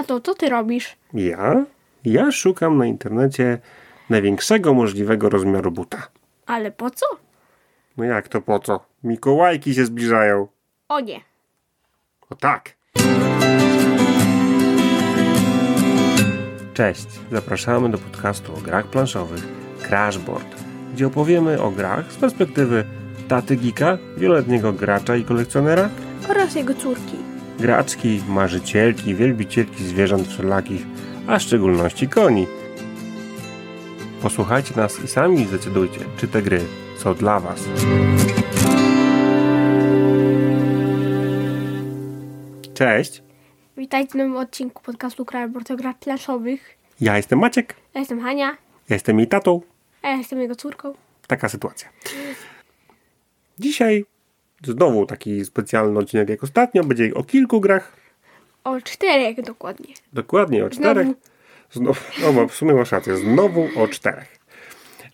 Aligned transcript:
Tato, 0.00 0.20
co 0.20 0.34
ty 0.34 0.48
robisz? 0.48 0.96
Ja? 1.14 1.64
Ja 2.04 2.32
szukam 2.32 2.78
na 2.78 2.86
internecie 2.86 3.58
największego 4.10 4.74
możliwego 4.74 5.28
rozmiaru 5.28 5.70
buta. 5.70 6.08
Ale 6.46 6.70
po 6.70 6.90
co? 6.90 7.06
No 7.96 8.04
jak 8.04 8.28
to 8.28 8.40
po 8.40 8.58
co? 8.58 8.80
Mikołajki 9.04 9.74
się 9.74 9.84
zbliżają. 9.84 10.48
O 10.88 11.00
nie. 11.00 11.20
O 12.30 12.34
tak. 12.34 12.76
Cześć, 16.74 17.08
zapraszamy 17.32 17.90
do 17.90 17.98
podcastu 17.98 18.52
o 18.54 18.60
grach 18.60 18.86
planszowych 18.86 19.42
Crashboard, 19.88 20.64
gdzie 20.94 21.06
opowiemy 21.06 21.62
o 21.62 21.70
grach 21.70 22.12
z 22.12 22.16
perspektywy 22.16 22.84
taty 23.28 23.56
Gika, 23.56 23.98
wieloletniego 24.16 24.72
gracza 24.72 25.16
i 25.16 25.24
kolekcjonera, 25.24 25.88
Oraz 26.28 26.54
jego 26.54 26.74
córki. 26.74 27.29
Graczki, 27.60 28.22
marzycielki, 28.28 29.14
wielbicielki 29.14 29.84
zwierząt 29.84 30.28
wszelakich, 30.28 30.82
a 31.26 31.38
w 31.38 31.42
szczególności 31.42 32.08
koni. 32.08 32.46
Posłuchajcie 34.22 34.76
nas 34.76 35.04
i 35.04 35.08
sami 35.08 35.44
zdecydujcie, 35.46 36.00
czy 36.16 36.28
te 36.28 36.42
gry 36.42 36.60
są 36.98 37.14
dla 37.14 37.40
Was. 37.40 37.64
Cześć, 42.74 43.22
Witajcie 43.76 44.10
w 44.12 44.14
nowym 44.14 44.36
odcinku 44.36 44.82
podcastu 44.82 45.24
Krajobord 45.24 45.70
o 45.70 45.76
grach 45.76 45.98
planszowych. 45.98 46.76
ja 47.00 47.16
jestem 47.16 47.38
Maciek, 47.38 47.74
Ja 47.94 48.00
jestem 48.00 48.20
Hania, 48.20 48.46
ja 48.88 48.96
jestem 48.96 49.18
jej 49.18 49.28
tatą. 49.28 49.60
a 50.02 50.08
ja 50.08 50.16
jestem 50.16 50.40
jego 50.40 50.54
córką. 50.56 50.94
Taka 51.26 51.48
sytuacja. 51.48 51.88
Dzisiaj 53.58 54.04
znowu 54.64 55.06
taki 55.06 55.44
specjalny 55.44 55.98
odcinek 55.98 56.28
jak 56.28 56.44
ostatnio, 56.44 56.84
będzie 56.84 57.14
o 57.14 57.24
kilku 57.24 57.60
grach, 57.60 57.96
O 58.64 58.80
czterech 58.80 59.42
dokładnie. 59.42 59.94
dokładnie 60.12 60.64
o 60.64 60.70
czterech. 60.70 61.08
Znowu, 61.72 62.00
no 62.34 62.48
w 62.48 62.54
sumie 62.54 62.74
masz 62.74 62.92
rację, 62.92 63.16
znowu 63.16 63.68
o 63.76 63.88
czterech. 63.88 64.38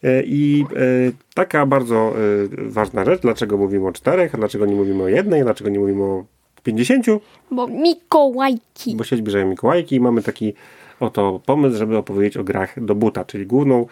E, 0.03 0.23
I 0.23 0.65
e, 0.77 1.13
taka 1.35 1.67
bardzo 1.67 1.97
e, 1.97 2.71
ważna 2.71 3.05
rzecz, 3.05 3.21
dlaczego 3.21 3.57
mówimy 3.57 3.87
o 3.89 3.93
czterech, 3.93 4.37
dlaczego 4.37 4.67
nie 4.67 4.75
mówimy 4.75 5.03
o 5.03 5.09
jednej, 5.09 5.43
dlaczego 5.43 5.71
nie 5.71 5.79
mówimy 5.79 6.03
o 6.03 6.25
pięćdziesięciu, 6.63 7.21
Bo 7.51 7.67
Mikołajki. 7.67 8.97
bo 8.97 9.05
się 9.05 9.17
zbliżają 9.17 9.49
Mikołajki 9.51 9.97
i 9.97 10.01
mamy 10.01 10.23
taki 10.23 10.55
oto 11.01 11.41
pomysł, 11.47 11.77
żeby 11.77 11.97
opowiedzieć 11.97 12.37
o 12.37 12.45
grach 12.45 12.85
do 12.85 12.95
buta, 12.95 13.25
czyli 13.25 13.47
główną 13.47 13.87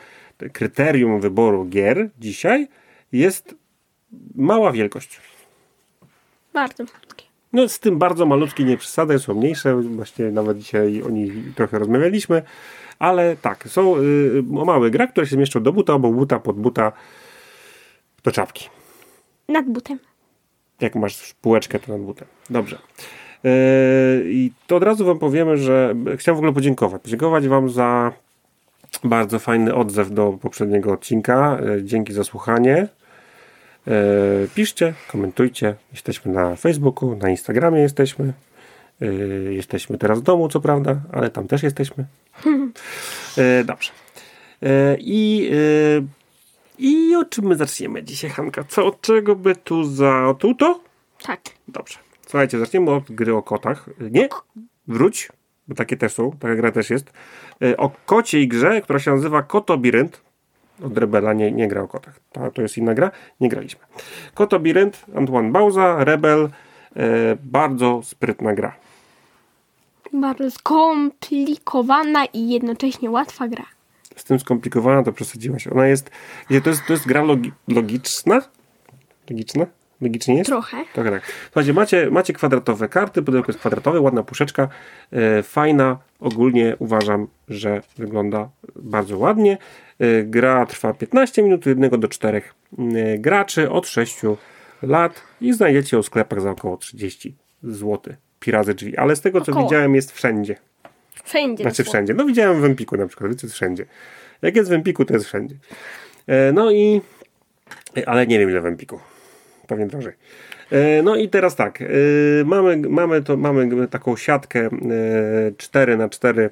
kryterium 0.52 1.20
wyboru 1.20 1.64
gier 1.64 2.08
dzisiaj 2.18 2.68
jest 3.12 3.54
mała 4.34 4.72
wielkość. 4.72 5.20
Bardzo 6.54 6.84
malutkie. 6.84 7.24
No 7.52 7.68
z 7.68 7.78
tym 7.78 7.98
bardzo 7.98 8.26
malutkie 8.26 8.64
nie 8.64 8.76
przesadzaj, 8.76 9.18
są 9.18 9.34
mniejsze, 9.34 9.82
właśnie 9.82 10.30
nawet 10.30 10.58
dzisiaj 10.58 11.02
o 11.02 11.10
nich 11.10 11.54
trochę 11.54 11.78
rozmawialiśmy, 11.78 12.42
ale 12.98 13.36
tak, 13.36 13.68
są 13.68 13.96
y, 13.96 14.42
o 14.58 14.64
małe 14.64 14.90
gra, 14.90 15.06
które 15.06 15.26
się 15.26 15.36
mieszczą 15.36 15.62
do 15.62 15.72
buta, 15.72 15.92
obok 15.92 16.14
buta, 16.14 16.38
pod 16.38 16.56
buta, 16.56 16.92
do 18.24 18.32
czapki. 18.32 18.68
Nad 19.48 19.66
butem. 19.66 19.98
Jak 20.80 20.94
masz 20.94 21.34
półeczkę, 21.34 21.78
to 21.78 21.92
nad 21.92 22.00
butem. 22.00 22.28
Dobrze. 22.50 22.78
Yy, 23.44 23.50
I 24.24 24.52
to 24.66 24.76
od 24.76 24.82
razu 24.82 25.04
wam 25.04 25.18
powiemy, 25.18 25.56
że 25.56 25.94
chciałem 26.16 26.36
w 26.36 26.38
ogóle 26.38 26.52
podziękować. 26.52 27.02
Podziękować 27.02 27.48
wam 27.48 27.70
za 27.70 28.12
bardzo 29.04 29.38
fajny 29.38 29.74
odzew 29.74 30.10
do 30.10 30.38
poprzedniego 30.42 30.92
odcinka. 30.92 31.58
Yy, 31.64 31.84
Dzięki 31.84 32.12
za 32.12 32.24
słuchanie. 32.24 32.88
Yy, 33.86 34.48
Piszcie, 34.54 34.94
komentujcie. 35.08 35.74
Jesteśmy 35.92 36.32
na 36.32 36.56
Facebooku, 36.56 37.16
na 37.16 37.30
Instagramie 37.30 37.80
jesteśmy. 37.80 38.32
Yy, 39.00 39.54
Jesteśmy 39.54 39.98
teraz 39.98 40.20
w 40.20 40.22
domu, 40.22 40.48
co 40.48 40.60
prawda, 40.60 41.00
ale 41.12 41.30
tam 41.30 41.48
też 41.48 41.62
jesteśmy. 41.62 42.04
Yy, 43.36 43.64
Dobrze. 43.70 43.90
I 44.98 45.50
i 46.78 47.16
o 47.16 47.24
czym 47.24 47.44
my 47.44 47.56
zaczniemy 47.56 48.02
dzisiaj, 48.02 48.30
Hanka? 48.30 48.64
Co, 48.64 48.86
od 48.86 49.00
czego 49.00 49.36
by 49.36 49.56
tu 49.56 49.84
za... 49.84 50.34
Tu 50.38 50.54
to? 50.54 50.80
Tak. 51.22 51.40
Dobrze. 51.68 51.98
Słuchajcie, 52.26 52.58
zaczniemy 52.58 52.90
od 52.90 53.12
gry 53.12 53.34
o 53.34 53.42
kotach. 53.42 53.90
Nie, 54.10 54.28
wróć, 54.88 55.28
bo 55.68 55.74
takie 55.74 55.96
też 55.96 56.12
są, 56.12 56.30
taka 56.32 56.54
gra 56.56 56.72
też 56.72 56.90
jest. 56.90 57.12
E, 57.62 57.76
O 57.76 57.90
kociej 58.06 58.48
grze, 58.48 58.80
która 58.80 58.98
się 58.98 59.10
nazywa 59.10 59.42
Kotobirynt. 59.42 60.20
Od 60.82 60.98
Rebela 60.98 61.32
nie, 61.32 61.52
nie 61.52 61.68
gra 61.68 61.82
o 61.82 61.88
kotach. 61.88 62.20
To, 62.32 62.50
to 62.50 62.62
jest 62.62 62.78
inna 62.78 62.94
gra. 62.94 63.10
Nie 63.40 63.48
graliśmy. 63.48 63.80
Kotobirynt, 64.34 65.04
Antoine 65.14 65.52
Bauza, 65.52 66.04
Rebel. 66.04 66.48
E, 66.96 67.36
bardzo 67.42 68.00
sprytna 68.04 68.54
gra. 68.54 68.74
Bardzo 70.12 70.50
skomplikowana 70.50 72.24
i 72.24 72.48
jednocześnie 72.48 73.10
łatwa 73.10 73.48
gra. 73.48 73.64
Z 74.16 74.24
tym 74.24 74.40
skomplikowana 74.40 75.02
to 75.02 75.12
przesadziłaś. 75.12 75.66
Ona 75.66 75.86
jest... 75.86 76.10
To 76.64 76.70
jest, 76.70 76.82
to 76.86 76.92
jest 76.92 77.06
gra 77.06 77.22
logi, 77.22 77.52
logiczna? 77.68 78.40
Logiczna? 79.30 79.66
Logicznie 80.00 80.34
jest? 80.36 80.50
Trochę. 80.50 80.76
Trochę 80.94 81.10
tak. 81.10 81.22
Słuchajcie, 81.44 81.72
macie, 81.72 82.10
macie 82.10 82.32
kwadratowe 82.32 82.88
karty, 82.88 83.22
pudełko 83.22 83.52
jest 83.52 83.60
kwadratowe, 83.60 84.00
ładna 84.00 84.22
puszeczka, 84.22 84.68
e, 85.12 85.42
fajna. 85.42 85.98
Ogólnie 86.20 86.76
uważam, 86.78 87.26
że 87.48 87.82
wygląda 87.96 88.48
bardzo 88.76 89.18
ładnie. 89.18 89.58
E, 90.00 90.22
gra 90.22 90.66
trwa 90.66 90.94
15 90.94 91.42
minut, 91.42 91.60
od 91.60 91.66
1 91.66 92.00
do 92.00 92.08
4 92.08 92.42
e, 92.78 93.18
graczy 93.18 93.70
od 93.70 93.88
6 93.88 94.20
lat 94.82 95.22
i 95.40 95.52
znajdziecie 95.52 95.96
ją 95.96 96.02
w 96.02 96.06
sklepach 96.06 96.40
za 96.40 96.50
około 96.50 96.76
30 96.76 97.36
zł. 97.62 98.14
Pirazy 98.40 98.74
drzwi, 98.74 98.96
ale 98.96 99.16
z 99.16 99.20
tego 99.20 99.40
co 99.40 99.52
Około. 99.52 99.66
widziałem 99.66 99.94
jest 99.94 100.12
wszędzie. 100.12 100.56
Wszędzie. 101.24 101.64
Znaczy 101.64 101.84
wszędzie. 101.84 102.14
No 102.14 102.24
widziałem 102.26 102.60
w 102.60 102.64
Empiku 102.64 102.96
na 102.96 103.06
przykład, 103.06 103.30
wiecie, 103.30 103.48
wszędzie. 103.48 103.86
Jak 104.42 104.56
jest 104.56 104.70
w 104.70 104.72
Empiku, 104.72 105.04
to 105.04 105.14
jest 105.14 105.26
wszędzie. 105.26 105.56
E, 106.26 106.52
no 106.52 106.70
i... 106.70 107.00
e, 107.96 108.08
Ale 108.08 108.26
nie 108.26 108.38
wiem 108.38 108.50
ile 108.50 108.60
w 108.60 108.66
Empiku. 108.66 109.00
Pewnie 109.66 109.86
drożej. 109.86 110.12
E, 110.70 111.02
no 111.02 111.16
i 111.16 111.28
teraz 111.28 111.56
tak. 111.56 111.82
E, 111.82 111.86
mamy, 112.44 112.76
mamy, 112.76 113.22
to, 113.22 113.36
mamy 113.36 113.88
taką 113.88 114.16
siatkę 114.16 114.60
e, 114.60 114.70
4 115.58 115.96
na 115.96 116.08
4 116.08 116.42
e, 116.42 116.50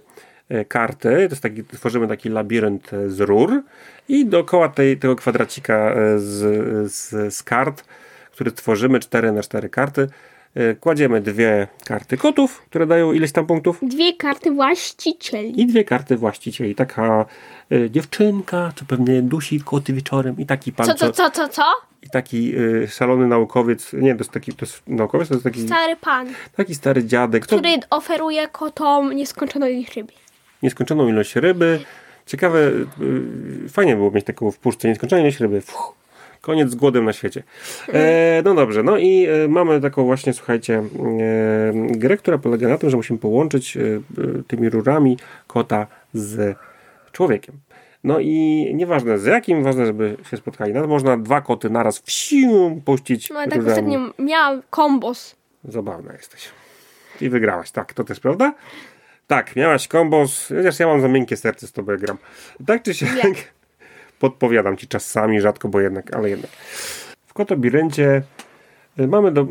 karty. 0.68 1.08
To 1.08 1.18
jest 1.34 1.42
taki, 1.42 1.64
tworzymy 1.64 2.08
taki 2.08 2.28
labirynt 2.28 2.92
e, 2.92 3.10
z 3.10 3.20
rur 3.20 3.62
i 4.08 4.26
dookoła 4.26 4.68
tej, 4.68 4.96
tego 4.96 5.16
kwadracika 5.16 5.74
e, 5.74 6.18
z, 6.18 6.92
z, 6.92 7.34
z 7.34 7.42
kart, 7.42 7.84
który 8.32 8.52
tworzymy 8.52 9.00
4 9.00 9.32
na 9.32 9.42
4 9.42 9.68
karty, 9.68 10.08
e, 10.54 10.74
kładziemy 10.74 11.20
dwie 11.20 11.66
karty 11.84 12.16
kotów, 12.16 12.60
które 12.60 12.86
dają 12.86 13.12
ileś 13.12 13.32
tam 13.32 13.46
punktów 13.46 13.78
Dwie 13.82 14.16
karty 14.16 14.50
właścicieli. 14.50 15.60
i 15.60 15.66
dwie 15.66 15.84
karty 15.84 16.16
właścicieli. 16.16 16.74
Taka 16.74 17.24
y, 17.72 17.91
dziewczynka, 17.91 18.72
co 18.76 18.84
pewnie 18.84 19.22
dusi 19.22 19.60
koty 19.60 19.92
wieczorem 19.92 20.36
i 20.38 20.46
taki 20.46 20.72
pan, 20.72 20.86
Co, 20.86 20.94
co, 20.94 21.12
co, 21.12 21.30
co, 21.30 21.48
co? 21.48 21.62
i 22.02 22.10
taki 22.10 22.58
y, 22.58 22.88
szalony 22.88 23.26
naukowiec, 23.26 23.92
nie, 23.92 24.12
to 24.14 24.18
jest 24.18 24.30
taki, 24.30 24.52
to 24.52 24.66
jest 24.66 24.82
naukowiec, 24.86 25.28
to 25.28 25.34
jest 25.34 25.44
taki, 25.44 25.66
Stary 25.66 25.96
pan, 25.96 26.28
taki 26.56 26.74
stary 26.74 27.04
dziadek, 27.04 27.42
który 27.46 27.68
oferuje 27.91 28.48
kotom 28.48 29.12
nieskończoną 29.12 29.66
ryby. 29.96 30.12
Nieskończoną 30.62 31.08
ilość 31.08 31.36
ryby. 31.36 31.80
Ciekawe, 32.26 32.58
y, 32.58 33.68
fajnie 33.68 33.96
było 33.96 34.10
mieć 34.10 34.26
taką 34.26 34.50
w 34.50 34.58
puszce 34.58 34.88
nieskończoną 34.88 35.22
ilość 35.22 35.40
ryby. 35.40 35.60
Fuh, 35.60 35.94
koniec 36.40 36.70
z 36.70 36.74
głodem 36.74 37.04
na 37.04 37.12
świecie. 37.12 37.42
E, 37.92 38.42
no 38.44 38.54
dobrze, 38.54 38.82
no 38.82 38.98
i 38.98 39.26
e, 39.26 39.48
mamy 39.48 39.80
taką 39.80 40.04
właśnie, 40.04 40.32
słuchajcie, 40.32 40.78
e, 40.78 40.82
grę, 41.74 42.16
która 42.16 42.38
polega 42.38 42.68
na 42.68 42.78
tym, 42.78 42.90
że 42.90 42.96
musimy 42.96 43.18
połączyć 43.18 43.76
e, 43.76 43.80
e, 43.80 44.00
tymi 44.46 44.70
rurami 44.70 45.16
kota 45.46 45.86
z 46.14 46.56
człowiekiem. 47.12 47.54
No 48.04 48.20
i 48.20 48.70
nieważne 48.74 49.18
z 49.18 49.24
jakim, 49.24 49.62
ważne, 49.62 49.86
żeby 49.86 50.16
się 50.30 50.36
spotkali. 50.36 50.72
Nawet 50.72 50.90
można 50.90 51.16
dwa 51.16 51.40
koty 51.40 51.70
naraz 51.70 51.98
w 51.98 52.10
sił 52.10 52.82
puścić. 52.84 53.30
No 53.30 53.38
ale 53.38 53.48
tak 53.48 53.58
rurami. 53.58 53.96
ostatnio 53.96 54.24
miałam 54.24 54.62
kombos. 54.70 55.36
Zabawna 55.64 56.12
jesteś. 56.12 56.48
I 57.20 57.28
wygrałaś, 57.28 57.70
tak, 57.70 57.94
to 57.94 58.04
też 58.04 58.20
prawda? 58.20 58.54
Tak, 59.27 59.57
miałaś 59.57 59.89
kombos, 59.89 60.48
chociaż 60.48 60.80
ja 60.80 60.86
mam 60.86 61.01
za 61.01 61.09
miękkie 61.09 61.36
serce 61.36 61.66
z 61.66 61.72
tobą 61.72 61.97
gram. 61.97 62.19
Tak 62.66 62.83
czy 62.83 62.95
siak, 62.95 63.24
Nie. 63.24 63.34
podpowiadam 64.21 64.77
ci 64.77 64.89
czasami, 64.89 65.41
rzadko, 65.41 65.69
bo 65.69 65.80
jednak, 65.80 66.15
ale 66.15 66.30
jednak. 66.30 66.51
W 67.27 67.34
Kotobiręcie 67.34 68.22
y, 69.01 69.09
mamy 69.09 69.33
do, 69.33 69.47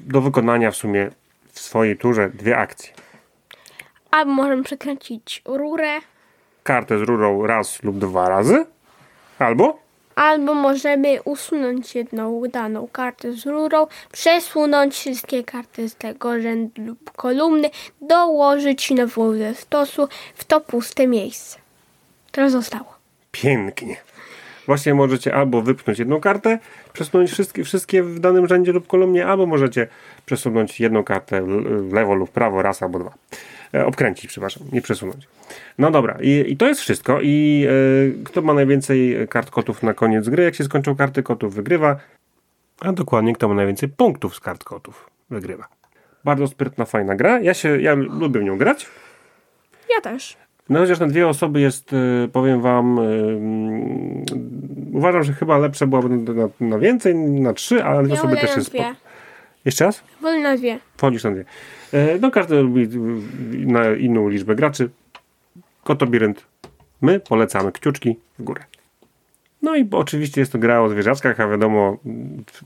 do 0.00 0.20
wykonania 0.20 0.70
w 0.70 0.76
sumie 0.76 1.10
w 1.52 1.60
swojej 1.60 1.96
turze 1.96 2.30
dwie 2.30 2.58
akcje. 2.58 2.92
Albo 4.10 4.32
możemy 4.32 4.62
przekręcić 4.62 5.42
rurę, 5.44 6.00
Kartę 6.62 6.98
z 6.98 7.02
rurą 7.02 7.46
raz 7.46 7.82
lub 7.82 7.98
dwa 7.98 8.28
razy, 8.28 8.66
albo 9.38 9.81
albo 10.14 10.54
możemy 10.54 11.22
usunąć 11.22 11.94
jedną 11.94 12.42
daną 12.52 12.88
kartę 12.92 13.32
z 13.32 13.46
rurą, 13.46 13.86
przesunąć 14.12 14.94
wszystkie 14.94 15.44
karty 15.44 15.88
z 15.88 15.94
tego 15.94 16.40
rzędu 16.40 16.82
lub 16.82 17.10
kolumny, 17.10 17.70
dołożyć 18.00 18.90
nową 18.90 19.34
ze 19.38 19.54
stosu 19.54 20.08
w 20.34 20.44
to 20.44 20.60
puste 20.60 21.06
miejsce, 21.06 21.58
które 22.26 22.50
zostało. 22.50 22.94
pięknie. 23.32 23.96
Właśnie 24.66 24.94
możecie 24.94 25.34
albo 25.34 25.62
wypchnąć 25.62 25.98
jedną 25.98 26.20
kartę, 26.20 26.58
przesunąć 26.92 27.30
wszystkie, 27.30 27.64
wszystkie 27.64 28.02
w 28.02 28.18
danym 28.18 28.46
rzędzie 28.48 28.72
lub 28.72 28.86
kolumnie, 28.86 29.26
albo 29.26 29.46
możecie 29.46 29.88
przesunąć 30.26 30.80
jedną 30.80 31.04
kartę 31.04 31.42
w 31.88 31.92
lewo 31.92 32.14
lub 32.14 32.30
prawo, 32.30 32.62
raz 32.62 32.82
albo 32.82 32.98
dwa. 32.98 33.12
E, 33.74 33.86
obkręcić, 33.86 34.26
przepraszam, 34.26 34.62
nie 34.72 34.82
przesunąć. 34.82 35.28
No 35.78 35.90
dobra, 35.90 36.18
i, 36.20 36.44
i 36.52 36.56
to 36.56 36.68
jest 36.68 36.80
wszystko. 36.80 37.20
I 37.22 37.66
e, 37.68 38.24
kto 38.24 38.42
ma 38.42 38.54
najwięcej 38.54 39.28
kart 39.28 39.50
kotów 39.50 39.82
na 39.82 39.94
koniec 39.94 40.28
gry, 40.28 40.44
jak 40.44 40.54
się 40.54 40.64
skończą 40.64 40.96
karty 40.96 41.22
kotów, 41.22 41.54
wygrywa. 41.54 41.96
A 42.80 42.92
dokładnie, 42.92 43.34
kto 43.34 43.48
ma 43.48 43.54
najwięcej 43.54 43.88
punktów 43.88 44.36
z 44.36 44.40
kart 44.40 44.64
kotów, 44.64 45.10
wygrywa. 45.30 45.68
Bardzo 46.24 46.46
sprytna, 46.46 46.84
fajna 46.84 47.16
gra. 47.16 47.40
Ja 47.40 47.54
się, 47.54 47.80
ja 47.80 47.94
lubię 47.94 48.40
w 48.40 48.44
nią 48.44 48.58
grać. 48.58 48.86
Ja 49.94 50.00
też. 50.00 50.36
No 50.68 50.78
chociaż 50.78 51.00
na 51.00 51.06
dwie 51.06 51.28
osoby 51.28 51.60
jest, 51.60 51.92
e, 51.92 52.28
powiem 52.32 52.60
wam, 52.60 52.98
mm, 52.98 54.24
uważam, 54.92 55.22
że 55.22 55.32
chyba 55.32 55.58
lepsze 55.58 55.86
byłaby 55.86 56.08
na, 56.08 56.48
na 56.60 56.78
więcej, 56.78 57.14
na 57.14 57.52
trzy, 57.52 57.84
ale 57.84 57.96
na 57.96 58.02
dwie 58.02 58.14
Ja 58.14 58.20
osoby 58.20 58.36
też 58.36 58.56
jest. 58.56 58.72
Jeszcze 59.64 59.84
raz? 59.84 60.02
Wolę 60.20 60.38
na 60.38 60.56
dwie. 60.56 60.78
Wchodzisz 60.96 61.24
na 61.24 61.30
dwie. 61.30 61.44
E, 61.92 62.18
No 62.18 62.30
każdy 62.30 62.54
lubi 62.62 62.82
e, 62.82 62.88
na 63.72 63.90
inną 63.90 64.28
liczbę 64.28 64.54
graczy. 64.54 64.90
Kotobirent. 65.84 66.44
My 67.00 67.20
polecamy 67.20 67.72
kciuczki 67.72 68.16
w 68.38 68.42
górę. 68.42 68.64
No 69.62 69.76
i 69.76 69.88
oczywiście 69.90 70.40
jest 70.40 70.52
to 70.52 70.58
gra 70.58 70.80
o 70.80 70.88
zwierzaczkach, 70.88 71.40
a 71.40 71.48
wiadomo, 71.48 71.96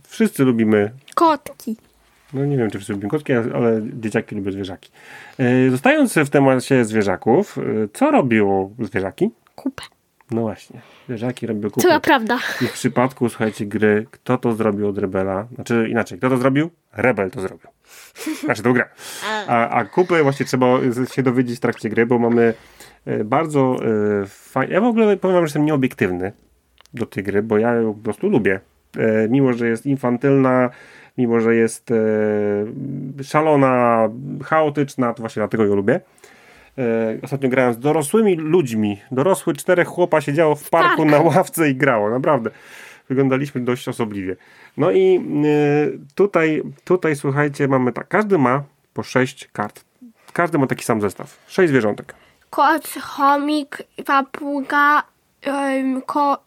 wszyscy 0.08 0.44
lubimy 0.44 0.90
Kotki. 1.14 1.76
no 2.34 2.44
nie 2.44 2.56
wiem, 2.56 2.70
czy 2.70 2.78
wszyscy 2.78 2.92
lubią 2.92 3.08
kotki, 3.08 3.32
ale 3.32 3.80
dzieciaki 4.00 4.34
lubią 4.36 4.52
zwierzaki. 4.52 4.90
E, 5.38 5.70
Zostając 5.70 6.14
w 6.14 6.30
temacie 6.30 6.84
zwierzaków, 6.84 7.58
e, 7.58 7.62
co 7.92 8.10
robią 8.10 8.74
zwierzaki? 8.80 9.30
Kupę. 9.56 9.82
No 10.30 10.40
właśnie, 10.40 10.80
zwierzaki 11.06 11.46
robią 11.46 11.70
To 11.70 11.74
kupę. 11.74 11.88
naprawdę. 11.88 12.38
I 12.62 12.66
w 12.66 12.72
przypadku, 12.72 13.28
słuchajcie, 13.28 13.66
gry, 13.66 14.06
kto 14.10 14.38
to 14.38 14.52
zrobił 14.52 14.88
od 14.88 14.98
Rebela? 14.98 15.46
Znaczy 15.54 15.88
inaczej, 15.90 16.18
kto 16.18 16.30
to 16.30 16.36
zrobił? 16.36 16.70
Rebel 16.92 17.30
to 17.30 17.40
zrobił. 17.40 17.68
Znaczy 18.44 18.62
to 18.62 18.72
gra. 18.72 18.88
A, 19.48 19.68
a 19.68 19.84
kupy 19.84 20.22
właśnie 20.22 20.46
trzeba 20.46 20.66
się 21.12 21.22
dowiedzieć 21.22 21.56
w 21.56 21.60
trakcie 21.60 21.88
gry, 21.88 22.06
bo 22.06 22.18
mamy 22.18 22.54
e, 23.06 23.24
bardzo 23.24 23.76
e, 24.22 24.26
fajnie. 24.26 24.74
Ja 24.74 24.80
w 24.80 24.84
ogóle 24.84 25.16
powiem 25.16 25.34
wam, 25.34 25.44
że 25.44 25.46
jestem 25.46 25.64
nieobiektywny 25.64 26.32
do 26.94 27.06
tej 27.06 27.22
gry, 27.24 27.42
bo 27.42 27.58
ja 27.58 27.74
ją 27.74 27.94
po 27.94 28.00
prostu 28.00 28.28
lubię. 28.28 28.60
E, 28.98 29.28
mimo, 29.28 29.52
że 29.52 29.68
jest 29.68 29.86
infantylna, 29.86 30.70
mimo, 31.18 31.40
że 31.40 31.54
jest 31.54 31.90
e, 31.90 31.94
szalona, 33.22 34.08
chaotyczna, 34.44 35.14
to 35.14 35.22
właśnie 35.22 35.40
dlatego 35.40 35.64
ją 35.64 35.74
lubię. 35.74 36.00
E, 36.78 37.18
ostatnio 37.22 37.48
grałem 37.48 37.74
z 37.74 37.78
dorosłymi 37.78 38.36
ludźmi. 38.36 39.00
Dorosły 39.10 39.54
czterech 39.54 39.88
chłopa 39.88 40.20
siedziało 40.20 40.54
w 40.54 40.70
parku 40.70 41.02
Tak. 41.02 41.10
na 41.10 41.20
ławce 41.20 41.70
i 41.70 41.74
grało, 41.74 42.10
naprawdę. 42.10 42.50
Wyglądaliśmy 43.08 43.60
dość 43.60 43.88
osobliwie. 43.88 44.36
No 44.76 44.90
i 44.90 45.16
e, 45.16 45.20
tutaj, 46.14 46.62
tutaj 46.84 47.16
słuchajcie, 47.16 47.68
mamy 47.68 47.92
tak, 47.92 48.08
każdy 48.08 48.38
ma 48.38 48.62
po 48.94 49.02
sześć 49.02 49.48
kart. 49.52 49.84
Każdy 50.32 50.58
ma 50.58 50.66
taki 50.66 50.84
sam 50.84 51.00
zestaw. 51.00 51.38
Sześć 51.46 51.68
zwierzątek. 51.68 52.14
Kot, 52.50 52.88
chomik, 53.02 53.82
papuga, 54.06 55.02
um, 55.46 56.02
ko, 56.02 56.38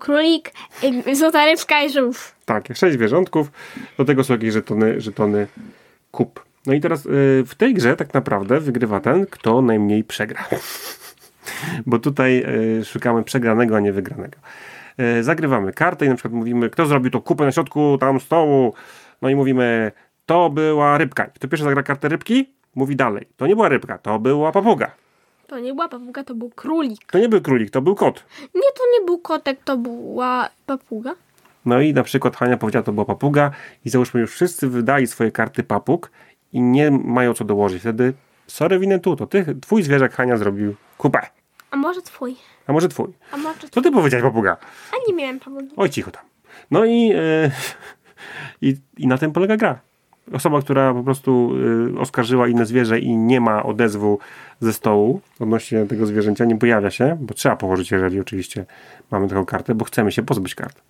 królik, 0.00 0.52
um, 0.82 1.16
złota 1.16 1.44
rybka 1.46 1.82
i 1.82 1.90
żółw. 1.90 2.34
Tak, 2.44 2.76
sześć 2.76 2.94
zwierzątków. 2.94 3.50
Do 3.98 4.04
tego 4.04 4.24
są 4.24 4.34
jakieś 4.34 4.52
żetony, 4.52 5.00
żetony 5.00 5.46
kup. 6.10 6.43
No 6.66 6.72
i 6.72 6.80
teraz 6.80 7.06
y, 7.06 7.10
w 7.46 7.54
tej 7.54 7.74
grze 7.74 7.96
tak 7.96 8.14
naprawdę 8.14 8.60
wygrywa 8.60 9.00
ten, 9.00 9.26
kto 9.26 9.62
najmniej 9.62 10.04
przegra. 10.04 10.44
Bo 11.86 11.98
tutaj 11.98 12.44
y, 12.80 12.84
szukamy 12.84 13.22
przegranego, 13.22 13.76
a 13.76 13.80
nie 13.80 13.92
wygranego. 13.92 14.38
Y, 15.00 15.22
zagrywamy 15.22 15.72
kartę 15.72 16.06
i 16.06 16.08
na 16.08 16.14
przykład 16.14 16.34
mówimy, 16.34 16.70
kto 16.70 16.86
zrobił 16.86 17.10
to 17.10 17.20
kupę 17.20 17.44
na 17.44 17.52
środku 17.52 17.98
tam 18.00 18.20
stołu. 18.20 18.74
No 19.22 19.28
i 19.28 19.34
mówimy, 19.34 19.92
to 20.26 20.50
była 20.50 20.98
rybka. 20.98 21.26
Kto 21.26 21.48
pierwszy 21.48 21.64
zagra 21.64 21.82
kartę 21.82 22.08
rybki, 22.08 22.54
mówi 22.74 22.96
dalej. 22.96 23.28
To 23.36 23.46
nie 23.46 23.56
była 23.56 23.68
rybka, 23.68 23.98
to 23.98 24.18
była 24.18 24.52
papuga. 24.52 24.90
To 25.46 25.58
nie 25.58 25.74
była 25.74 25.88
papuga, 25.88 26.24
to 26.24 26.34
był 26.34 26.50
królik. 26.50 27.12
To 27.12 27.18
nie 27.18 27.28
był 27.28 27.40
królik, 27.40 27.70
to 27.70 27.82
był 27.82 27.94
kot. 27.94 28.24
Nie, 28.54 28.72
to 28.76 28.82
nie 28.98 29.06
był 29.06 29.18
kotek, 29.18 29.58
to 29.64 29.76
była 29.76 30.48
papuga. 30.66 31.14
No 31.64 31.80
i 31.80 31.94
na 31.94 32.02
przykład 32.02 32.36
Hania 32.36 32.56
powiedziała, 32.56 32.82
to 32.82 32.92
była 32.92 33.04
papuga 33.06 33.50
i 33.84 33.90
załóżmy 33.90 34.20
już 34.20 34.32
wszyscy 34.32 34.68
wydali 34.68 35.06
swoje 35.06 35.30
karty 35.30 35.62
papug 35.62 36.10
i 36.54 36.60
nie 36.62 36.90
mają 36.90 37.34
co 37.34 37.44
dołożyć. 37.44 37.80
Wtedy, 37.80 38.12
sorry 38.46 38.78
winę 38.78 38.98
tu, 39.00 39.16
to 39.16 39.26
ty, 39.26 39.56
twój 39.60 39.82
zwierzak 39.82 40.12
Hania 40.14 40.36
zrobił 40.36 40.74
kupę. 40.98 41.20
A 41.70 41.76
może 41.76 42.02
twój? 42.02 42.36
A 42.66 42.72
może 42.72 42.88
twój? 42.88 43.12
A 43.32 43.36
może 43.36 43.58
Co 43.60 43.68
twój? 43.68 43.82
ty 43.82 43.90
powiedziałeś 43.92 44.24
papuga? 44.24 44.56
A 44.92 44.96
nie 45.08 45.14
miałem 45.16 45.38
papugi. 45.40 45.68
Oj, 45.76 45.90
cicho 45.90 46.10
tam. 46.10 46.22
No 46.70 46.84
i, 46.84 47.12
e, 47.14 47.50
i, 48.62 48.76
i 48.96 49.06
na 49.06 49.18
tym 49.18 49.32
polega 49.32 49.56
gra. 49.56 49.78
Osoba, 50.32 50.60
która 50.62 50.94
po 50.94 51.02
prostu 51.02 51.52
e, 51.96 52.00
oskarżyła 52.00 52.48
inne 52.48 52.66
zwierzę 52.66 52.98
i 52.98 53.16
nie 53.16 53.40
ma 53.40 53.62
odezwu 53.62 54.18
ze 54.60 54.72
stołu 54.72 55.20
odnośnie 55.40 55.86
tego 55.86 56.06
zwierzęcia, 56.06 56.44
nie 56.44 56.58
pojawia 56.58 56.90
się, 56.90 57.16
bo 57.20 57.34
trzeba 57.34 57.56
położyć, 57.56 57.90
jeżeli 57.90 58.20
oczywiście 58.20 58.66
mamy 59.10 59.28
taką 59.28 59.46
kartę, 59.46 59.74
bo 59.74 59.84
chcemy 59.84 60.12
się 60.12 60.22
pozbyć 60.22 60.54
kart. 60.54 60.80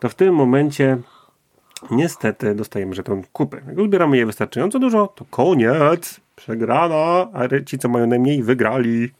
To 0.00 0.08
w 0.08 0.14
tym 0.14 0.34
momencie 0.34 0.98
niestety 1.90 2.54
dostajemy 2.54 2.94
żeton 2.94 3.22
kupy. 3.32 3.62
Jak 3.68 3.78
uzbieramy 3.78 4.16
je 4.16 4.26
wystarczająco 4.26 4.78
dużo, 4.78 5.06
to 5.06 5.24
koniec, 5.30 6.20
przegrana, 6.36 7.28
a 7.32 7.64
ci, 7.66 7.78
co 7.78 7.88
mają 7.88 8.06
najmniej, 8.06 8.42
wygrali. 8.42 9.10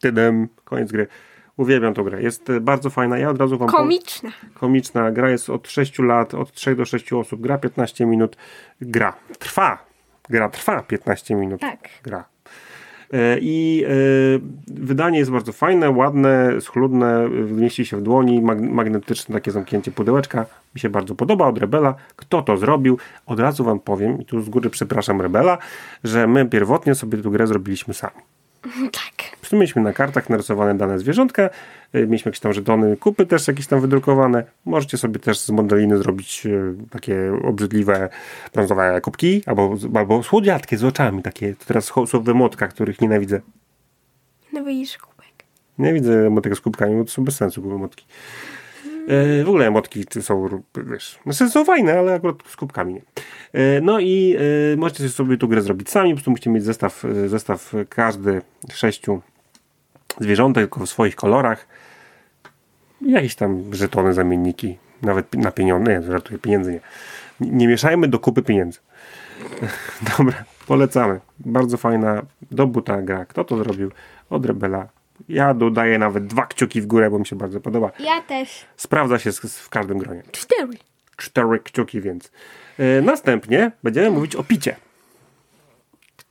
Tydem, 0.00 0.48
koniec 0.64 0.92
gry. 0.92 1.06
Uwielbiam 1.56 1.94
tą 1.94 2.04
grę. 2.04 2.22
Jest 2.22 2.50
e, 2.50 2.60
bardzo 2.60 2.90
fajna. 2.90 3.18
Ja 3.18 3.30
od 3.30 3.40
razu 3.40 3.58
wam 3.58 3.68
Komiczna. 3.68 4.30
komiczna. 4.54 5.10
Gra 5.10 5.30
jest 5.30 5.50
od 5.50 5.68
6 5.68 5.98
lat, 5.98 6.34
od 6.34 6.52
3 6.52 6.74
do 6.76 6.84
6 6.84 7.12
osób. 7.12 7.40
Gra 7.40 7.58
15 7.58 8.06
minut. 8.06 8.36
Gra. 8.80 9.14
Trwa. 9.38 9.78
Gra 10.30 10.48
trwa 10.48 10.82
15 10.82 11.34
minut. 11.34 11.60
Tak. 11.60 11.88
Gra. 12.02 12.24
E, 13.12 13.38
I 13.40 13.84
e, 13.84 13.90
wydanie 14.66 15.18
jest 15.18 15.30
bardzo 15.30 15.52
fajne, 15.52 15.90
ładne, 15.90 16.60
schludne, 16.60 17.28
mieści 17.50 17.86
się 17.86 17.96
w 17.96 18.02
dłoni, 18.02 18.42
mag 18.42 18.60
magnetyczne 18.60 19.34
takie 19.34 19.50
zamknięcie 19.50 19.90
pudełeczka. 19.90 20.46
Mi 20.74 20.80
się 20.80 20.90
bardzo 20.90 21.14
podoba 21.14 21.46
od 21.46 21.58
Rebela. 21.58 21.94
Kto 22.16 22.42
to 22.42 22.56
zrobił? 22.56 22.98
Od 23.26 23.40
razu 23.40 23.64
wam 23.64 23.80
powiem, 23.80 24.20
i 24.20 24.24
tu 24.24 24.40
z 24.40 24.48
góry 24.48 24.70
przepraszam 24.70 25.20
Rebela, 25.20 25.58
że 26.04 26.26
my 26.26 26.46
pierwotnie 26.46 26.94
sobie 26.94 27.18
tę 27.18 27.30
grę 27.30 27.46
zrobiliśmy 27.46 27.94
sami. 27.94 28.35
Tak. 28.92 29.36
Prostu 29.40 29.56
mieliśmy 29.56 29.82
na 29.82 29.92
kartach 29.92 30.30
narysowane 30.30 30.74
dane 30.74 30.98
zwierzątka, 30.98 31.50
y, 31.94 32.06
mieliśmy 32.06 32.28
jakieś 32.28 32.40
tam 32.40 32.52
żetony, 32.52 32.96
kupy 32.96 33.26
też 33.26 33.48
jakieś 33.48 33.66
tam 33.66 33.80
wydrukowane. 33.80 34.44
Możecie 34.64 34.98
sobie 34.98 35.20
też 35.20 35.38
z 35.38 35.50
modeliny 35.50 35.98
zrobić 35.98 36.46
y, 36.46 36.74
takie 36.90 37.32
obrzydliwe 37.44 38.08
brązowe 38.54 39.00
kubki, 39.00 39.42
albo, 39.46 39.74
albo 39.94 40.22
słodziatkie 40.22 40.78
z 40.78 40.84
oczami 40.84 41.22
takie. 41.22 41.54
To 41.54 41.64
teraz 41.64 41.84
są 41.84 42.20
w 42.20 42.28
emotkach, 42.28 42.70
których 42.70 43.00
nienawidzę. 43.00 43.40
No 44.52 44.64
widzisz 44.64 44.98
kubek. 44.98 45.44
Nienawidzę 45.78 46.26
emotek 46.26 46.56
z 46.56 46.60
kubkami, 46.60 46.96
bo 46.96 47.04
to 47.04 47.10
są 47.10 47.24
bez 47.24 47.36
sensu 47.36 47.74
emotki. 47.74 48.06
E, 49.08 49.44
W 49.44 49.48
ogóle 49.48 49.72
czy 50.08 50.22
są, 50.22 50.48
wiesz, 50.76 51.18
znaczy 51.24 51.50
są 51.50 51.64
fajne, 51.64 51.98
ale 51.98 52.14
akurat 52.14 52.36
z 52.48 52.56
kubkami 52.56 52.94
nie. 52.94 53.02
E, 53.52 53.80
No 53.80 54.00
i 54.00 54.36
e, 54.72 54.76
możecie 54.76 55.08
sobie 55.08 55.36
tu 55.36 55.48
grę 55.48 55.62
zrobić 55.62 55.90
sami, 55.90 56.10
po 56.10 56.14
prostu 56.16 56.30
musicie 56.30 56.50
mieć 56.50 56.64
zestaw, 56.64 57.04
zestaw 57.26 57.72
każdy 57.88 58.42
sześciu 58.72 59.20
zwierzątek, 60.20 60.64
tylko 60.64 60.86
w 60.86 60.88
swoich 60.88 61.16
kolorach. 61.16 61.66
Jakieś 63.00 63.34
tam 63.34 63.74
żetony, 63.74 64.14
zamienniki, 64.14 64.78
nawet 65.02 65.34
na 65.34 65.50
pieniądze, 65.50 65.92
nie, 65.92 66.02
żartuję, 66.02 66.38
pieniędzy 66.38 66.72
nie. 66.72 66.80
Nie 67.40 67.68
mieszajmy 67.68 68.08
do 68.08 68.18
kupy 68.18 68.42
pieniędzy. 68.42 68.78
Dobra, 70.18 70.44
polecamy. 70.66 71.20
Bardzo 71.38 71.76
fajna, 71.76 72.22
do 72.50 72.66
buta 72.66 73.02
gra. 73.02 73.24
Kto 73.24 73.44
to 73.44 73.56
zrobił? 73.56 73.90
Od 74.30 74.46
Rebela. 74.46 74.88
Ja 75.28 75.54
dodaję 75.54 75.98
nawet 75.98 76.26
dwa 76.26 76.46
kciuki 76.46 76.80
w 76.80 76.86
górę, 76.86 77.10
bo 77.10 77.18
mi 77.18 77.26
się 77.26 77.36
bardzo 77.36 77.60
podoba. 77.60 77.90
Ja 77.98 78.22
też. 78.22 78.66
Sprawdza 78.76 79.18
się 79.18 79.32
z, 79.32 79.40
z, 79.40 79.58
w 79.58 79.68
każdym 79.68 79.98
gronie. 79.98 80.22
Cztery. 80.32 80.72
Cztery 81.16 81.58
kciuki 81.58 82.00
więc. 82.00 82.30
E, 82.78 83.02
następnie 83.02 83.72
będziemy 83.82 84.10
mówić 84.10 84.36
o 84.36 84.44
picie. 84.44 84.76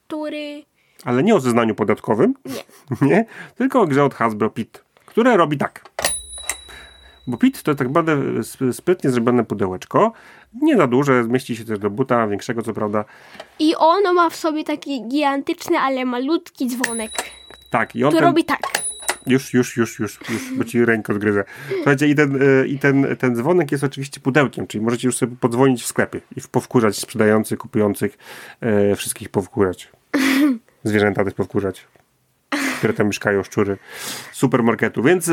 Który... 0.08 0.64
Ale 1.06 1.24
nie 1.24 1.36
o 1.36 1.40
zeznaniu 1.40 1.76
podatkowym. 1.76 2.34
Nie. 2.46 2.64
Nie, 3.08 3.26
tylko 3.58 3.82
o 3.82 3.88
grze 3.88 4.04
od 4.04 4.14
Hasbro 4.14 4.50
Pit, 4.50 4.84
które 5.06 5.38
robi 5.38 5.58
tak. 5.58 5.86
Bo 7.28 7.38
Pit 7.38 7.64
to 7.64 7.76
tak 7.76 7.88
naprawdę 7.88 8.14
sp- 8.52 8.74
sprytnie 8.74 9.10
zrobione 9.10 9.44
pudełeczko. 9.44 10.14
Nie 10.62 10.78
za 10.78 10.88
duże, 10.88 11.24
zmieści 11.24 11.56
się 11.56 11.66
też 11.66 11.80
do 11.80 11.90
buta, 11.90 12.28
większego 12.28 12.62
co 12.62 12.74
prawda. 12.74 13.06
I 13.60 13.76
ono 13.76 14.14
ma 14.14 14.30
w 14.30 14.36
sobie 14.36 14.64
taki 14.64 15.08
gigantyczny, 15.08 15.78
ale 15.80 16.06
malutki 16.06 16.68
dzwonek, 16.68 17.12
Tak, 17.78 17.96
i 17.96 18.04
on 18.04 18.10
który 18.10 18.22
ten, 18.22 18.28
robi 18.28 18.44
tak. 18.44 18.60
Już, 19.28 19.54
już, 19.54 19.78
już, 19.78 20.00
już, 20.00 20.20
już, 20.30 20.54
bo 20.58 20.64
ci 20.64 20.86
rękę 20.86 21.14
odgryzę. 21.14 21.44
Słuchajcie, 21.76 22.08
i, 22.08 22.16
ten, 22.16 22.42
y, 22.42 22.68
i 22.68 22.80
ten, 22.80 23.16
ten 23.20 23.36
dzwonek 23.36 23.72
jest 23.72 23.84
oczywiście 23.84 24.20
pudełkiem, 24.20 24.68
czyli 24.68 24.84
możecie 24.84 25.08
już 25.08 25.18
sobie 25.18 25.36
podzwonić 25.36 25.84
w 25.84 25.86
sklepie 25.86 26.22
i 26.36 26.42
powkurzać 26.52 26.98
sprzedających, 26.98 27.60
kupujących, 27.60 28.18
e, 28.62 28.96
wszystkich 28.96 29.30
powkurzać. 29.30 29.92
Zwierzęta 30.84 31.24
też 31.24 31.34
powkurzać. 31.34 31.88
Które 32.86 32.98
tam 32.98 33.08
mieszkają, 33.08 33.44
szczury 33.44 33.78
supermarketu. 34.32 35.04
Więc 35.04 35.32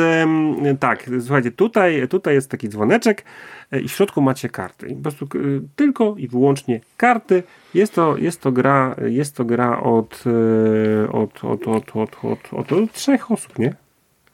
tak, 0.81 1.11
słuchajcie, 1.21 1.51
tutaj, 1.51 2.09
tutaj 2.09 2.35
jest 2.35 2.51
taki 2.51 2.69
dzwoneczek 2.69 3.25
e, 3.73 3.81
i 3.81 3.89
w 3.89 3.93
środku 3.93 4.23
macie 4.23 4.49
karty. 4.49 4.89
I 4.89 4.95
po 4.95 5.03
prostu 5.03 5.25
e, 5.25 5.39
tylko 5.77 6.15
i 6.19 6.29
wyłącznie 6.29 6.81
karty. 6.97 7.43
Jest 7.75 7.95
to, 7.95 8.17
jest 8.17 8.41
to 8.41 8.53
gra, 8.53 8.97
jest 9.07 9.37
to 9.37 9.45
gra 9.45 9.81
od, 9.81 10.25
e, 10.27 11.13
od, 11.13 11.45
od, 11.45 11.69
od, 11.69 11.97
od, 11.97 12.25
od, 12.25 12.53
od, 12.53 12.73
od 12.73 12.93
trzech 12.93 13.31
osób, 13.31 13.59
nie? 13.59 13.75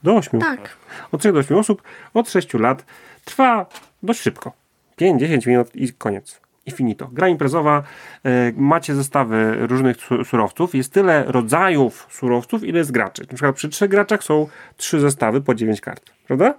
Do 0.03 0.17
ośmiu. 0.17 0.41
Tak. 0.41 0.77
Od 1.13 1.21
3 1.21 1.33
do 1.33 1.39
8 1.39 1.57
osób, 1.57 1.83
od 2.15 2.31
6 2.31 2.55
lat. 2.55 2.85
Trwa 3.25 3.67
dość 4.03 4.21
szybko. 4.21 4.53
5-10 5.01 5.47
minut 5.49 5.77
i 5.77 5.93
koniec. 5.93 6.41
I 6.69 6.71
finito. 6.71 7.09
Gra 7.13 7.29
imprezowa, 7.29 7.83
e, 8.25 8.53
macie 8.57 8.95
zestawy 8.95 9.67
różnych 9.67 9.97
su- 9.97 10.25
surowców. 10.25 10.75
Jest 10.75 10.93
tyle 10.93 11.25
rodzajów 11.27 12.07
surowców, 12.11 12.65
ile 12.65 12.79
jest 12.79 12.91
graczy. 12.93 13.23
Na 13.23 13.35
przykład 13.35 13.57
przy 13.57 13.69
trzech 13.69 13.91
graczach 13.91 14.25
są 14.25 14.49
trzy 14.77 15.01
zestawy 15.01 15.41
po 15.41 15.55
9 15.55 15.81
kart. 15.81 16.11
Prawda? 16.27 16.55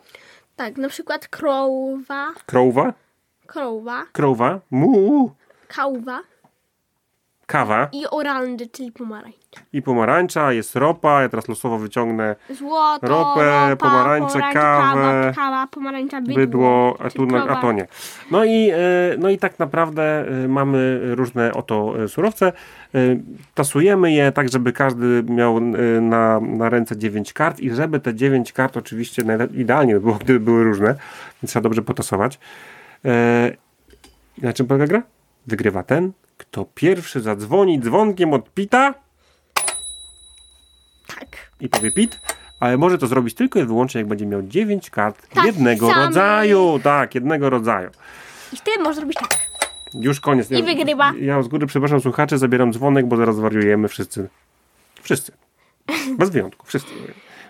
Tak, 0.55 0.77
na 0.77 0.89
przykład 0.89 1.27
krowa, 1.27 2.27
Krowa, 2.45 2.93
krowa, 3.47 4.05
krowa, 4.11 4.59
mu, 4.71 5.31
kałwa 5.67 6.19
kawa 7.49 7.87
i 7.91 8.05
oranży, 8.11 8.67
czyli 8.71 8.91
pomarańcza. 8.91 9.61
i 9.73 9.81
pomarańcza. 9.81 10.53
Jest 10.53 10.75
ropa. 10.75 11.21
Ja 11.21 11.29
teraz 11.29 11.47
losowo 11.47 11.77
wyciągnę 11.77 12.35
Złoto, 12.49 13.07
Ropę, 13.07 13.69
ropa, 13.69 13.75
pomarańcze, 13.75 14.39
kawę, 14.39 14.53
kawa, 14.53 15.33
kawa, 15.35 15.67
pomarańcza, 15.67 16.21
bydło, 16.21 16.35
bydło, 16.35 16.97
a 16.99 17.09
tu 17.09 17.27
a 17.49 17.55
to 17.55 17.71
nie. 17.71 17.87
No 18.31 18.45
i, 18.45 18.69
e, 18.69 18.77
no 19.17 19.29
i 19.29 19.37
tak 19.37 19.59
naprawdę 19.59 20.03
e, 20.43 20.47
mamy 20.47 20.99
różne 21.15 21.53
oto 21.53 22.03
e, 22.03 22.07
surowce. 22.07 22.51
Tasujemy 23.53 24.11
je 24.11 24.31
tak, 24.31 24.49
żeby 24.49 24.73
każdy 24.73 25.23
miał 25.23 25.59
na, 26.01 26.39
na 26.39 26.69
ręce 26.69 26.97
9 26.97 27.33
kart 27.33 27.59
i 27.59 27.71
żeby 27.71 27.99
te 27.99 28.15
9 28.15 28.53
kart 28.53 28.77
oczywiście 28.77 29.23
idealnie 29.53 29.93
by 29.93 29.99
było, 29.99 30.15
gdyby 30.15 30.39
były 30.39 30.63
różne, 30.63 30.95
więc 31.43 31.51
trzeba 31.51 31.63
dobrze 31.63 31.81
potasować. 31.81 32.39
Na 34.41 34.53
czym 34.53 34.67
polega 34.67 34.87
gra? 34.87 35.03
Wygrywa 35.47 35.83
ten, 35.83 36.11
kto 36.39 36.65
pierwszy 36.65 37.21
zadzwoni 37.21 37.79
dzwonkiem 37.79 38.33
od 38.33 38.53
Pita 38.53 38.93
Tak. 41.07 41.27
i 41.59 41.69
powie 41.69 41.91
Pit, 41.91 42.19
ale 42.59 42.77
może 42.77 42.97
to 42.97 43.07
zrobić 43.07 43.33
tylko 43.33 43.59
i 43.59 43.65
wyłącznie, 43.65 44.01
jak 44.01 44.07
będzie 44.07 44.25
miał 44.25 44.41
9 44.43 44.89
kart 44.89 45.27
Tak, 45.29 45.45
jednego 45.45 45.93
rodzaju. 45.93 46.79
Tak, 46.83 47.15
jednego 47.15 47.49
rodzaju. 47.49 47.89
I 48.53 48.57
wtedy 48.57 48.77
można 48.77 48.93
zrobić 48.93 49.17
tak. 49.17 49.39
Już 49.93 50.19
koniec. 50.19 50.51
I 50.51 50.53
ja, 50.59 50.65
wygrywa. 50.65 51.13
Ja 51.19 51.41
z 51.43 51.47
góry 51.47 51.67
przepraszam 51.67 52.01
słuchaczy, 52.01 52.37
zabieram 52.37 52.73
dzwonek, 52.73 53.05
bo 53.05 53.17
zaraz 53.17 53.39
wariujemy 53.39 53.87
wszyscy. 53.87 54.29
Wszyscy. 55.01 55.31
Bez 56.17 56.29
wyjątku, 56.29 56.65
wszyscy. 56.65 56.89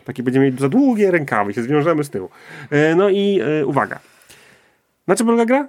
Takie 0.05 0.24
będziemy 0.24 0.46
mieli 0.46 0.58
za 0.58 0.69
długie 0.69 1.12
rękawy, 1.12 1.53
się 1.53 1.63
zwiążemy 1.63 2.03
z 2.03 2.10
tyłu. 2.10 2.29
E, 2.69 2.96
No 2.96 3.10
i 3.10 3.39
e, 3.62 3.65
uwaga. 3.65 4.00
Na 5.08 5.15
czym 5.15 5.25
polega 5.25 5.46
gra? 5.46 5.67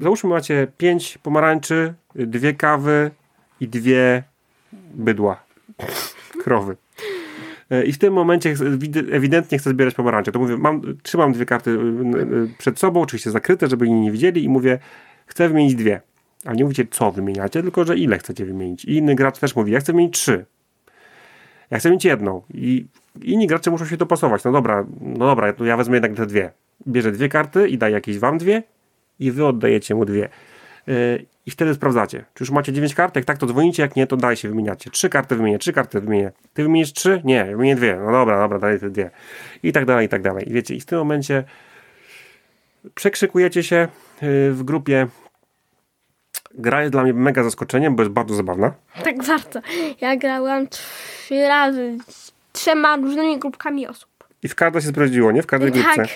Załóżmy 0.00 0.30
macie 0.30 0.66
pięć 0.78 1.18
pomarańczy, 1.18 1.94
dwie 2.14 2.54
kawy 2.54 3.10
i 3.60 3.68
dwie 3.68 4.22
bydła. 4.94 5.42
Krowy. 6.42 6.76
E, 7.70 7.84
I 7.84 7.92
w 7.92 7.98
tym 7.98 8.12
momencie 8.14 8.54
ewidentnie 9.12 9.58
chcę 9.58 9.70
zbierać 9.70 9.94
pomarańcze. 9.94 10.32
To 10.32 10.38
mówię, 10.38 10.56
mam, 10.56 10.82
trzymam 11.02 11.32
dwie 11.32 11.46
karty 11.46 11.70
y, 11.70 11.74
y, 11.74 12.48
przed 12.58 12.78
sobą, 12.78 13.00
oczywiście 13.00 13.30
zakryte, 13.30 13.68
żeby 13.68 13.86
inni 13.86 14.00
nie 14.00 14.12
widzieli 14.12 14.44
i 14.44 14.48
mówię, 14.48 14.78
chcę 15.26 15.48
wymienić 15.48 15.74
dwie. 15.74 16.00
Ale 16.44 16.56
nie 16.56 16.64
mówicie, 16.64 16.86
co 16.90 17.12
wymieniacie, 17.12 17.62
tylko 17.62 17.84
że 17.84 17.96
ile 17.96 18.18
chcecie 18.18 18.44
wymienić. 18.44 18.84
I 18.84 18.96
inny 18.96 19.14
gracz 19.14 19.38
też 19.38 19.56
mówi, 19.56 19.72
ja 19.72 19.80
chcę 19.80 19.92
wymienić 19.92 20.14
trzy. 20.14 20.46
Ja 21.70 21.78
chcę 21.78 21.90
mieć 21.90 22.04
jedną. 22.04 22.42
I 22.54 22.86
inni 23.22 23.46
gracze 23.46 23.70
muszą 23.70 23.86
się 23.86 23.96
dopasować. 23.96 24.44
No 24.44 24.52
dobra, 24.52 24.86
no 25.00 25.26
dobra, 25.26 25.54
ja 25.64 25.76
wezmę 25.76 25.96
jednak 25.96 26.14
te 26.14 26.26
dwie. 26.26 26.52
Bierze 26.88 27.12
dwie 27.12 27.28
karty 27.28 27.68
i 27.68 27.78
daje 27.78 27.94
jakieś 27.94 28.18
wam 28.18 28.38
dwie 28.38 28.62
i 29.20 29.32
wy 29.32 29.46
oddajecie 29.46 29.94
mu 29.94 30.04
dwie. 30.04 30.28
Yy, 30.86 31.26
I 31.46 31.50
wtedy 31.50 31.74
sprawdzacie. 31.74 32.24
Czy 32.34 32.44
już 32.44 32.50
macie 32.50 32.72
dziewięć 32.72 32.94
kartek? 32.94 33.24
Tak, 33.24 33.38
to 33.38 33.46
dzwonicie, 33.46 33.82
jak 33.82 33.96
nie, 33.96 34.06
to 34.06 34.16
daj 34.16 34.36
się 34.36 34.48
wymieniacie. 34.48 34.90
Trzy 34.90 35.08
karty 35.08 35.36
wymienię, 35.36 35.58
trzy 35.58 35.72
karty 35.72 36.00
wymienię. 36.00 36.32
Ty 36.54 36.62
wymienisz 36.62 36.92
trzy? 36.92 37.22
Nie, 37.24 37.44
wymienię 37.44 37.76
dwie. 37.76 37.96
No 37.96 38.12
dobra, 38.12 38.38
dobra, 38.38 38.58
daj 38.58 38.80
te 38.80 38.90
dwie. 38.90 39.10
I 39.62 39.72
tak 39.72 39.84
dalej, 39.84 40.06
i 40.06 40.08
tak 40.08 40.22
dalej. 40.22 40.48
I 40.48 40.52
wiecie, 40.52 40.74
i 40.74 40.80
w 40.80 40.86
tym 40.86 40.98
momencie 40.98 41.44
przekrzykujecie 42.94 43.62
się 43.62 43.88
yy, 44.22 44.52
w 44.52 44.62
grupie. 44.62 45.06
Gra 46.54 46.80
jest 46.80 46.92
dla 46.92 47.02
mnie 47.02 47.12
mega 47.14 47.42
zaskoczeniem, 47.44 47.96
bo 47.96 48.02
jest 48.02 48.12
bardzo 48.12 48.34
zabawna. 48.34 48.74
Tak 49.04 49.26
bardzo. 49.26 49.60
Ja 50.00 50.16
grałam 50.16 50.68
trzy 50.68 51.48
razy 51.48 51.98
z 52.08 52.32
trzema 52.52 52.96
różnymi 52.96 53.38
grupkami 53.38 53.86
osób. 53.86 54.10
I 54.42 54.48
w 54.48 54.54
każdej 54.54 54.82
się 54.82 54.88
sprawdziło, 54.88 55.32
nie? 55.32 55.42
W 55.42 55.46
każdej 55.46 55.72
grupce. 55.72 55.96
Tak. 55.96 56.08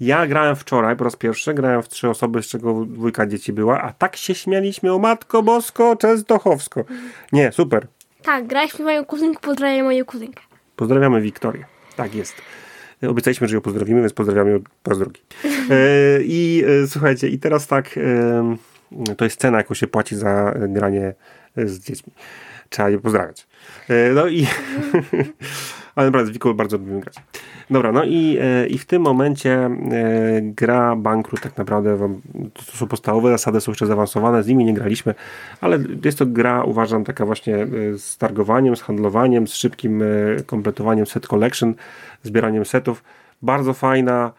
Ja 0.00 0.26
grałem 0.26 0.56
wczoraj 0.56 0.96
po 0.96 1.04
raz 1.04 1.16
pierwszy, 1.16 1.54
grałem 1.54 1.82
w 1.82 1.88
trzy 1.88 2.08
osoby, 2.08 2.42
z 2.42 2.46
czego 2.46 2.84
dwójka 2.84 3.26
dzieci 3.26 3.52
była, 3.52 3.82
a 3.82 3.92
tak 3.92 4.16
się 4.16 4.34
śmialiśmy 4.34 4.92
o 4.92 4.98
Matko 4.98 5.42
Bosko 5.42 5.96
Częstochowsko. 5.96 6.84
Nie, 7.32 7.52
super. 7.52 7.86
Tak, 8.22 8.46
graliśmy 8.46 8.84
moją 8.84 9.04
kuzynkę, 9.04 9.40
pozdrawiam 9.40 9.84
moją 9.84 10.04
kuzynkę. 10.04 10.42
Pozdrawiamy 10.76 11.20
Wiktorię. 11.20 11.64
Tak 11.96 12.14
jest. 12.14 12.34
Obiecaliśmy, 13.08 13.48
że 13.48 13.54
ją 13.54 13.60
pozdrowimy, 13.60 14.00
więc 14.00 14.12
pozdrawiamy 14.12 14.50
ją 14.50 14.58
po 14.82 14.90
raz 14.90 14.98
drugi. 14.98 15.20
E, 15.44 15.78
I 16.22 16.64
e, 16.84 16.86
słuchajcie, 16.86 17.28
i 17.28 17.38
teraz 17.38 17.66
tak, 17.66 17.98
e, 17.98 19.14
to 19.16 19.24
jest 19.24 19.40
cena, 19.40 19.58
jaką 19.58 19.74
się 19.74 19.86
płaci 19.86 20.16
za 20.16 20.54
granie 20.68 21.14
z 21.56 21.78
dziećmi. 21.78 22.12
Trzeba 22.68 22.90
je 22.90 22.98
pozdrawiać. 22.98 23.46
No 24.14 24.28
i, 24.28 24.46
ale 25.96 26.06
naprawdę 26.06 26.32
Wiką 26.32 26.54
bardzo 26.54 26.78
lubimy 26.78 27.00
grać. 27.00 27.14
Dobra, 27.70 27.92
no 27.92 28.04
i, 28.04 28.38
e, 28.40 28.66
i 28.66 28.78
w 28.78 28.84
tym 28.84 29.02
momencie 29.02 29.54
e, 29.54 29.70
gra 30.42 30.96
Bankrut 30.96 31.40
tak 31.40 31.56
naprawdę 31.56 31.96
wam, 31.96 32.20
to 32.54 32.62
są 32.62 32.86
podstawowe 32.86 33.30
zasady, 33.30 33.60
są 33.60 33.72
jeszcze 33.72 33.86
zaawansowane, 33.86 34.42
z 34.42 34.46
nimi 34.46 34.64
nie 34.64 34.74
graliśmy, 34.74 35.14
ale 35.60 35.78
jest 36.04 36.18
to 36.18 36.26
gra, 36.26 36.64
uważam, 36.64 37.04
taka 37.04 37.26
właśnie 37.26 37.56
e, 37.56 37.66
z 37.98 38.18
targowaniem, 38.18 38.76
z 38.76 38.82
handlowaniem, 38.82 39.46
z 39.46 39.54
szybkim 39.54 40.02
kompletowaniem 40.46 41.06
set 41.06 41.26
collection, 41.26 41.74
zbieraniem 42.22 42.64
setów. 42.64 43.04
Bardzo 43.42 43.74
fajna 43.74 44.32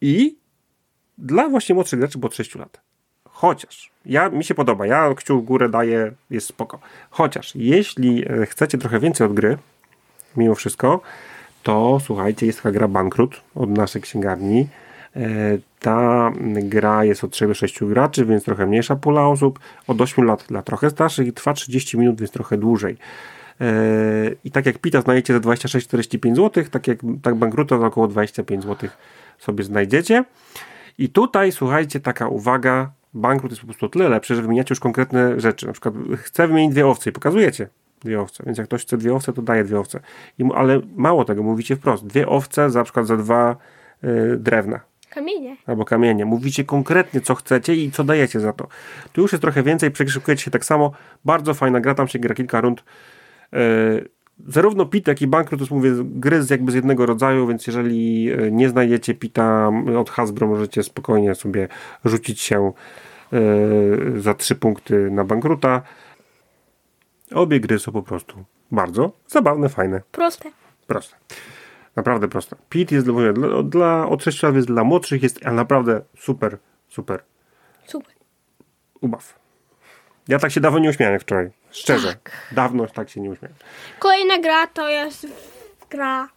i 0.00 0.36
dla 1.18 1.48
właśnie 1.48 1.74
młodszych 1.74 1.98
graczy, 1.98 2.18
od 2.22 2.34
6 2.34 2.54
lat. 2.54 2.80
Chociaż, 3.28 3.90
ja, 4.06 4.30
mi 4.30 4.44
się 4.44 4.54
podoba, 4.54 4.86
ja 4.86 5.14
kciuk 5.14 5.42
w 5.42 5.44
górę 5.44 5.68
daję, 5.68 6.12
jest 6.30 6.46
spoko. 6.46 6.78
Chociaż, 7.10 7.52
jeśli 7.54 8.24
chcecie 8.46 8.78
trochę 8.78 9.00
więcej 9.00 9.26
od 9.26 9.34
gry, 9.34 9.58
mimo 10.36 10.54
wszystko, 10.54 11.00
to 11.64 11.98
słuchajcie, 12.00 12.46
jest 12.46 12.58
taka 12.58 12.70
gra 12.70 12.88
Bankrut 12.88 13.40
od 13.54 13.70
naszej 13.70 14.02
księgarni. 14.02 14.68
E, 15.16 15.58
Ta 15.80 16.32
gra 16.62 17.04
jest 17.04 17.24
od 17.24 17.30
3 17.30 17.46
do 17.46 17.54
6 17.54 17.84
graczy, 17.84 18.24
więc 18.24 18.44
trochę 18.44 18.66
mniejsza 18.66 18.96
pula 18.96 19.28
osób. 19.28 19.58
Od 19.86 20.00
8 20.00 20.24
lat 20.24 20.44
dla 20.48 20.62
trochę 20.62 20.90
starszych 20.90 21.26
i 21.26 21.32
trwa 21.32 21.52
30 21.52 21.98
minut, 21.98 22.20
więc 22.20 22.30
trochę 22.30 22.58
dłużej. 22.58 22.96
E, 23.60 23.66
I 24.44 24.50
tak 24.50 24.66
jak 24.66 24.78
Pita 24.78 25.00
znajdziecie 25.00 25.34
za 25.34 25.40
26-45 25.40 26.36
zł, 26.36 26.64
tak 26.70 26.88
jak 26.88 26.98
tak 27.22 27.34
Bankruta 27.34 27.78
za 27.78 27.86
około 27.86 28.08
25 28.08 28.62
zł 28.64 28.90
sobie 29.38 29.64
znajdziecie. 29.64 30.24
I 30.98 31.08
tutaj 31.08 31.52
słuchajcie, 31.52 32.00
taka 32.00 32.28
uwaga, 32.28 32.90
bankrut 33.14 33.52
jest 33.52 33.60
po 33.60 33.66
prostu 33.66 33.88
tyle 33.88 34.08
lepszy, 34.08 34.34
że 34.34 34.42
wymieniacie 34.42 34.72
już 34.72 34.80
konkretne 34.80 35.40
rzeczy. 35.40 35.66
Na 35.66 35.72
przykład 35.72 35.94
chcę 36.16 36.48
wymienić 36.48 36.72
dwie 36.72 36.86
owce 36.86 37.10
i 37.10 37.12
pokazujecie 37.12 37.68
dwie 38.04 38.20
owce. 38.20 38.44
Więc 38.46 38.58
jak 38.58 38.66
ktoś 38.66 38.82
chce 38.82 38.96
dwie 38.96 39.14
owce, 39.14 39.32
to 39.32 39.42
daje 39.42 39.64
dwie 39.64 39.78
owce. 39.78 40.00
I, 40.38 40.44
ale 40.54 40.80
mało 40.96 41.24
tego, 41.24 41.42
mówicie 41.42 41.76
wprost. 41.76 42.06
Dwie 42.06 42.28
owce 42.28 42.70
za 42.70 42.78
na 42.78 42.84
przykład 42.84 43.06
za 43.06 43.16
dwa 43.16 43.56
y, 44.04 44.36
drewna 44.36 44.80
Kamienie. 45.10 45.56
albo 45.66 45.84
kamienie. 45.84 46.24
Mówicie 46.24 46.64
konkretnie, 46.64 47.20
co 47.20 47.34
chcecie 47.34 47.74
i 47.74 47.90
co 47.90 48.04
dajecie 48.04 48.40
za 48.40 48.52
to. 48.52 48.68
Tu 49.12 49.20
już 49.20 49.32
jest 49.32 49.42
trochę 49.42 49.62
więcej, 49.62 49.90
przekrzykujecie 49.90 50.44
się 50.44 50.50
tak 50.50 50.64
samo. 50.64 50.92
Bardzo 51.24 51.54
fajna 51.54 51.80
gra, 51.80 51.94
tam 51.94 52.08
się 52.08 52.18
gra 52.18 52.34
kilka 52.34 52.60
rund. 52.60 52.84
E, 53.52 53.58
zarówno 54.46 54.86
Pit, 54.86 55.08
jak 55.08 55.22
i 55.22 55.26
Bankrut, 55.26 55.68
to 55.68 55.74
mówię, 55.74 55.92
gry 56.04 56.42
z 56.42 56.50
jakby 56.50 56.72
z 56.72 56.74
jednego 56.74 57.06
rodzaju, 57.06 57.46
więc 57.46 57.66
jeżeli 57.66 58.32
e, 58.32 58.50
nie 58.50 58.68
znajdziecie 58.68 59.14
Pita 59.14 59.70
od 59.98 60.10
Hasbro, 60.10 60.46
możecie 60.46 60.82
spokojnie 60.82 61.34
sobie 61.34 61.68
rzucić 62.04 62.40
się 62.40 62.72
e, 63.32 63.40
za 64.20 64.34
trzy 64.34 64.54
punkty 64.54 65.10
na 65.10 65.24
Bankruta. 65.24 65.82
Obie 67.34 67.60
gry 67.60 67.78
są 67.78 67.92
po 67.92 68.02
prostu 68.02 68.44
bardzo 68.70 69.12
zabawne, 69.26 69.68
fajne. 69.68 70.00
Proste. 70.12 70.50
Proste. 70.86 71.16
Naprawdę 71.96 72.28
proste. 72.28 72.56
Pit 72.68 72.92
jest 72.92 73.06
dla, 73.06 73.62
dla 73.62 74.08
od 74.08 74.22
6 74.24 74.42
lat 74.42 74.54
jest 74.54 74.66
dla 74.66 74.84
młodszych, 74.84 75.22
jest 75.22 75.46
ale 75.46 75.54
naprawdę 75.54 76.02
super, 76.18 76.58
super 76.88 77.22
Super. 77.86 78.14
ubaw. 79.00 79.38
Ja 80.28 80.38
tak 80.38 80.50
się 80.52 80.60
dawno 80.60 80.78
nie 80.78 80.90
uśmiałem 80.90 81.20
wczoraj. 81.20 81.50
Szczerze. 81.70 82.08
Tak. 82.08 82.48
Dawno 82.52 82.86
tak 82.86 83.10
się 83.10 83.20
nie 83.20 83.30
uśmiałem. 83.30 83.56
Kolejna 83.98 84.38
gra 84.38 84.66
to 84.66 84.88
jest 84.88 85.26
gra 85.90 86.28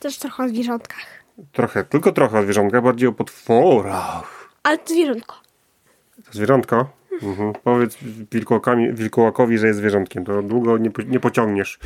też 0.00 0.18
trochę 0.18 0.44
o 0.44 0.48
zwierzątkach. 0.48 1.06
Trochę, 1.52 1.84
tylko 1.84 2.12
trochę 2.12 2.38
o 2.38 2.42
zwierzątkach, 2.42 2.82
bardziej 2.82 3.08
o 3.08 3.12
potworach. 3.12 4.48
Ale 4.62 4.78
to 4.78 4.94
zwierzątko. 4.94 5.36
To 6.24 6.32
zwierzątko? 6.32 6.97
Mhm. 7.22 7.52
Powiedz 7.64 7.98
wilkołakowi, 8.92 9.58
że 9.58 9.66
jest 9.66 9.78
zwierzątkiem. 9.78 10.24
To 10.24 10.42
długo 10.42 10.78
nie, 10.78 10.90
po- 10.90 11.02
nie 11.02 11.20
pociągniesz. 11.20 11.78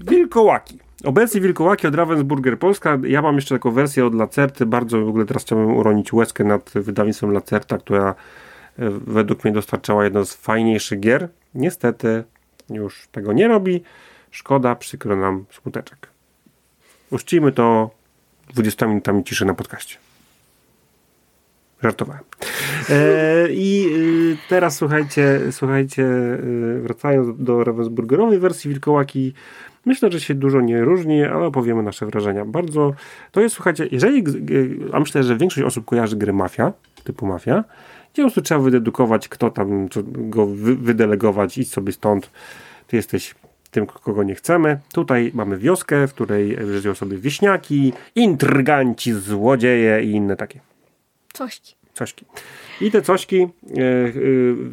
Wilkołaki. 0.00 0.78
Obecnie 1.04 1.40
Wilkołaki 1.40 1.86
od 1.86 1.94
Ravensburger 1.94 2.58
Polska. 2.58 2.98
Ja 3.06 3.22
mam 3.22 3.34
jeszcze 3.34 3.54
taką 3.54 3.70
wersję 3.70 4.06
od 4.06 4.14
Lacerty. 4.14 4.66
Bardzo 4.66 5.04
w 5.04 5.08
ogóle 5.08 5.24
teraz 5.24 5.42
chciałbym 5.42 5.76
uronić 5.76 6.12
łezkę 6.12 6.44
nad 6.44 6.70
wydawnictwem 6.74 7.30
Lacerta, 7.32 7.78
która 7.78 8.14
e, 8.78 8.90
według 8.90 9.44
mnie 9.44 9.52
dostarczała 9.52 10.04
jedno 10.04 10.24
z 10.24 10.34
fajniejszych 10.34 11.00
gier. 11.00 11.28
Niestety 11.54 12.24
już 12.70 13.08
tego 13.12 13.32
nie 13.32 13.48
robi. 13.48 13.82
Szkoda, 14.30 14.74
przykro 14.74 15.16
nam 15.16 15.44
smuteczek. 15.50 16.08
Uczcijmy 17.10 17.52
to 17.52 17.90
20 18.54 18.86
minutami 18.86 19.24
ciszy 19.24 19.44
na 19.44 19.54
podcaście. 19.54 19.98
Żartowałem. 21.82 22.22
E, 22.90 23.48
I 23.50 23.86
y, 23.92 24.36
teraz 24.48 24.76
słuchajcie, 24.76 25.40
słuchajcie, 25.50 26.02
y, 26.02 26.80
wracając 26.82 27.42
do 27.42 27.64
Ravensburgerowej 27.64 28.38
wersji 28.38 28.70
Wilkołaki, 28.70 29.32
myślę, 29.86 30.12
że 30.12 30.20
się 30.20 30.34
dużo 30.34 30.60
nie 30.60 30.84
różni, 30.84 31.24
ale 31.24 31.46
opowiemy 31.46 31.82
nasze 31.82 32.06
wrażenia. 32.06 32.44
Bardzo, 32.44 32.92
to 33.32 33.40
jest, 33.40 33.54
słuchajcie, 33.54 33.88
jeżeli, 33.92 34.24
a 34.92 35.00
myślę, 35.00 35.22
że 35.22 35.36
większość 35.36 35.66
osób 35.66 35.84
kojarzy 35.84 36.16
gry 36.16 36.32
Mafia, 36.32 36.72
typu 37.04 37.26
Mafia, 37.26 37.64
gdzie 38.12 38.22
po 38.22 38.26
prostu 38.26 38.42
trzeba 38.42 38.60
wydedukować, 38.60 39.28
kto 39.28 39.50
tam, 39.50 39.88
go 40.04 40.46
wy, 40.46 40.76
wydelegować, 40.76 41.58
idź 41.58 41.72
sobie 41.72 41.92
stąd, 41.92 42.30
ty 42.86 42.96
jesteś 42.96 43.34
tym, 43.70 43.86
kogo 43.86 44.22
nie 44.22 44.34
chcemy. 44.34 44.78
Tutaj 44.92 45.30
mamy 45.34 45.58
wioskę, 45.58 46.08
w 46.08 46.14
której 46.14 46.58
żyją 46.80 46.94
sobie 46.94 47.18
wieśniaki, 47.18 47.92
intryganci, 48.14 49.12
złodzieje 49.12 50.02
i 50.02 50.10
inne 50.10 50.36
takie 50.36 50.60
Cośki. 51.32 51.76
cośki. 51.98 52.24
I 52.80 52.90
te 52.90 53.02
cośki 53.02 53.42
e, 53.42 53.46
e, 53.46 54.10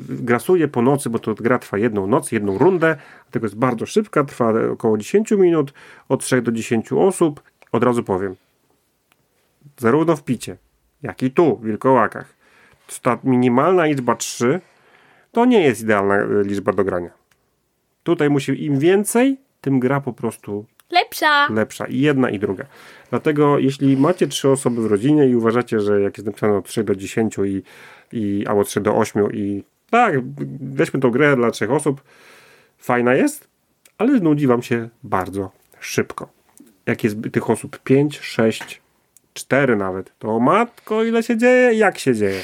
grasuje 0.10 0.68
po 0.68 0.82
nocy, 0.82 1.10
bo 1.10 1.20
to 1.20 1.36
gra 1.36 1.60
trwa 1.60 1.78
jedną 1.78 2.08
noc, 2.08 2.32
jedną 2.32 2.58
rundę, 2.58 2.96
dlatego 3.26 3.46
jest 3.46 3.56
bardzo 3.56 3.86
szybka, 3.86 4.24
trwa 4.24 4.54
około 4.72 4.98
10 4.98 5.32
minut, 5.32 5.74
od 6.10 6.24
3 6.24 6.42
do 6.42 6.52
10 6.52 6.92
osób. 6.92 7.44
Od 7.72 7.84
razu 7.84 8.04
powiem, 8.04 8.36
zarówno 9.78 10.16
w 10.16 10.24
picie, 10.24 10.58
jak 11.02 11.24
i 11.24 11.32
tu, 11.32 11.58
w 11.58 11.66
wilkołakach, 11.66 12.36
ta 13.02 13.20
minimalna 13.24 13.86
liczba 13.86 14.16
3 14.16 14.62
to 15.32 15.46
nie 15.46 15.62
jest 15.62 15.82
idealna 15.82 16.16
e, 16.16 16.44
liczba 16.44 16.74
do 16.74 16.84
grania. 16.84 17.10
Tutaj 18.04 18.30
musi 18.30 18.66
im 18.66 18.80
więcej, 18.80 19.38
tym 19.62 19.80
gra 19.80 20.02
po 20.02 20.14
prostu 20.14 20.66
Lepsza. 20.92 21.48
lepsza. 21.54 21.86
I 21.86 22.00
jedna, 22.00 22.30
i 22.30 22.40
druga. 22.40 22.66
Dlatego 23.10 23.60
jeśli 23.60 23.98
macie 23.98 24.28
trzy 24.28 24.50
osoby 24.50 24.82
w 24.82 24.86
rodzinie 24.86 25.28
i 25.28 25.36
uważacie, 25.36 25.80
że 25.80 26.02
jak 26.02 26.18
jest 26.18 26.26
napisane 26.28 26.54
od 26.58 26.66
3 26.66 26.84
do 26.84 26.96
10 26.96 27.36
i, 27.46 27.64
i 28.12 28.46
albo 28.48 28.64
3 28.64 28.82
do 28.82 28.96
8 28.96 29.34
i 29.34 29.64
tak, 29.90 30.16
weźmy 30.62 31.00
tą 31.00 31.12
grę 31.12 31.36
dla 31.36 31.52
trzech 31.52 31.72
osób, 31.72 32.02
fajna 32.78 33.14
jest, 33.14 33.48
ale 33.98 34.20
nudzi 34.20 34.48
wam 34.48 34.62
się 34.64 34.90
bardzo 35.04 35.52
szybko. 35.80 36.30
Jak 36.86 37.04
jest 37.04 37.18
tych 37.32 37.50
osób 37.50 37.80
5, 37.80 38.20
6, 38.20 38.82
4 39.34 39.76
nawet, 39.76 40.12
to 40.20 40.40
matko, 40.40 41.04
ile 41.04 41.24
się 41.24 41.38
dzieje, 41.38 41.74
jak 41.74 41.98
się 42.00 42.16
dzieje. 42.16 42.42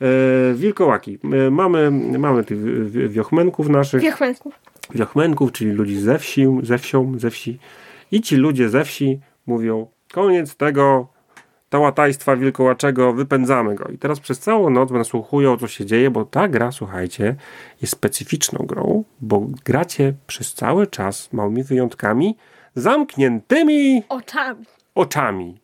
E, 0.00 0.54
wilkołaki. 0.54 1.18
E, 1.46 1.50
mamy, 1.50 1.90
mamy 2.18 2.44
tych 2.44 2.58
wi- 2.90 3.08
wiochmenków 3.08 3.68
naszych 3.68 4.02
Wiechmęsków. 4.02 4.54
Wiochmenków, 4.94 5.52
czyli 5.52 5.70
ludzi 5.70 5.96
ze 5.96 6.18
wsi, 6.18 6.46
ze 6.62 6.78
wsią, 6.78 7.18
ze 7.18 7.30
wsi. 7.30 7.58
I 8.12 8.20
ci 8.20 8.36
ludzie 8.36 8.68
ze 8.68 8.84
wsi 8.84 9.20
mówią, 9.46 9.86
koniec 10.12 10.56
tego 10.56 11.08
tałatajstwa 11.68 12.36
wilkołaczego, 12.36 13.12
wypędzamy 13.12 13.74
go. 13.74 13.84
I 13.88 13.98
teraz 13.98 14.20
przez 14.20 14.38
całą 14.38 14.70
noc 14.70 14.90
nasłuchują, 14.90 15.56
co 15.56 15.68
się 15.68 15.86
dzieje, 15.86 16.10
bo 16.10 16.24
ta 16.24 16.48
gra, 16.48 16.72
słuchajcie, 16.72 17.36
jest 17.82 17.92
specyficzną 17.92 18.66
grą, 18.66 19.04
bo 19.20 19.46
gracie 19.64 20.14
przez 20.26 20.54
cały 20.54 20.86
czas, 20.86 21.32
małymi 21.32 21.62
wyjątkami, 21.62 22.36
zamkniętymi 22.74 24.02
Oczami. 24.08 24.64
oczami. 24.94 25.60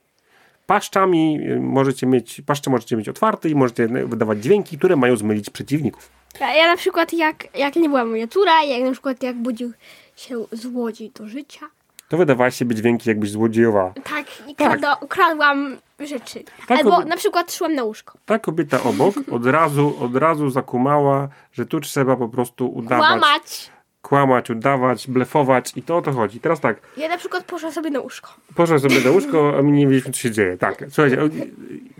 Paszczami 0.67 1.41
y, 1.51 1.61
możecie 1.61 2.07
mieć, 2.07 2.43
paszcze 2.47 2.71
możecie 2.71 2.97
mieć 2.97 3.09
otwarte 3.09 3.49
i 3.49 3.55
możecie 3.55 3.89
wydawać 3.89 4.43
dźwięki, 4.43 4.79
które 4.79 4.97
mają 4.97 5.17
zmylić 5.17 5.51
przeciwników. 5.51 6.20
Ja, 6.41 6.55
ja 6.55 6.67
na 6.67 6.77
przykład 6.77 7.13
jak, 7.13 7.59
jak 7.59 7.77
nie 7.77 7.89
była 7.89 8.05
moja 8.05 8.27
córa, 8.27 8.63
jak 8.63 8.83
na 8.83 8.93
przykład 8.93 9.23
jak 9.23 9.37
budził 9.37 9.73
się 10.17 10.45
złodziej 10.53 11.11
do 11.11 11.29
życia. 11.29 11.67
To 12.09 12.17
wydawało 12.17 12.51
się 12.51 12.65
być 12.65 12.79
dźwięki, 12.79 13.09
jakbyś 13.09 13.31
złodziejowała. 13.31 13.93
Tak, 14.05 14.27
i 14.49 14.55
krada, 14.55 14.95
ukradłam 15.01 15.77
rzeczy. 16.01 16.45
Tak, 16.69 16.79
Albo 16.79 16.91
kobi- 16.91 17.07
na 17.07 17.17
przykład 17.17 17.53
szłam 17.53 17.75
na 17.75 17.85
łóżko. 17.85 18.19
Ta 18.27 18.39
kobieta 18.39 18.83
obok 18.83 19.15
od 19.37 19.47
razu, 19.47 19.97
od 20.01 20.17
razu 20.17 20.51
zakumała, 20.51 21.29
że 21.53 21.67
tu 21.67 21.81
trzeba 21.81 22.17
po 22.17 22.29
prostu 22.29 22.69
udawać, 22.75 23.11
Łamać. 23.11 23.71
kłamać, 24.03 24.51
udawać, 24.51 25.07
blefować 25.09 25.73
i 25.77 25.83
to 25.83 25.97
o 25.97 26.03
to 26.03 26.13
chodzi. 26.13 26.41
Teraz 26.41 26.61
tak, 26.61 26.81
Ja 26.97 27.09
na 27.09 27.17
przykład 27.19 27.45
poszłam 27.45 27.73
sobie 27.73 27.91
na 27.91 28.01
łóżko. 28.01 28.31
poszła 28.55 28.79
sobie 28.79 29.01
na 29.01 29.11
łóżko, 29.11 29.53
a 29.59 29.63
my 29.63 29.71
nie 29.71 29.87
wiedzieliśmy, 29.87 30.13
co 30.13 30.19
się 30.19 30.31
dzieje. 30.31 30.57
Tak, 30.59 30.85
słuchajcie, 30.91 31.19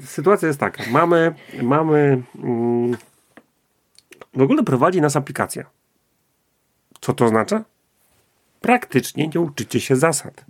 sytuacja 0.07 0.49
jest 0.49 0.61
taka. 0.61 0.83
Mamy, 0.91 1.35
mamy, 1.63 2.23
mm, 2.45 2.97
w 4.35 4.43
ogóle 4.43 4.63
prowadzi 4.63 5.01
nas 5.01 5.17
aplikacja. 5.17 5.65
Co 7.01 7.13
to 7.13 7.25
oznacza? 7.25 7.65
Praktycznie 8.61 9.29
nie 9.35 9.41
uczycie 9.41 9.81
się 9.81 9.97
zasad. 9.97 10.45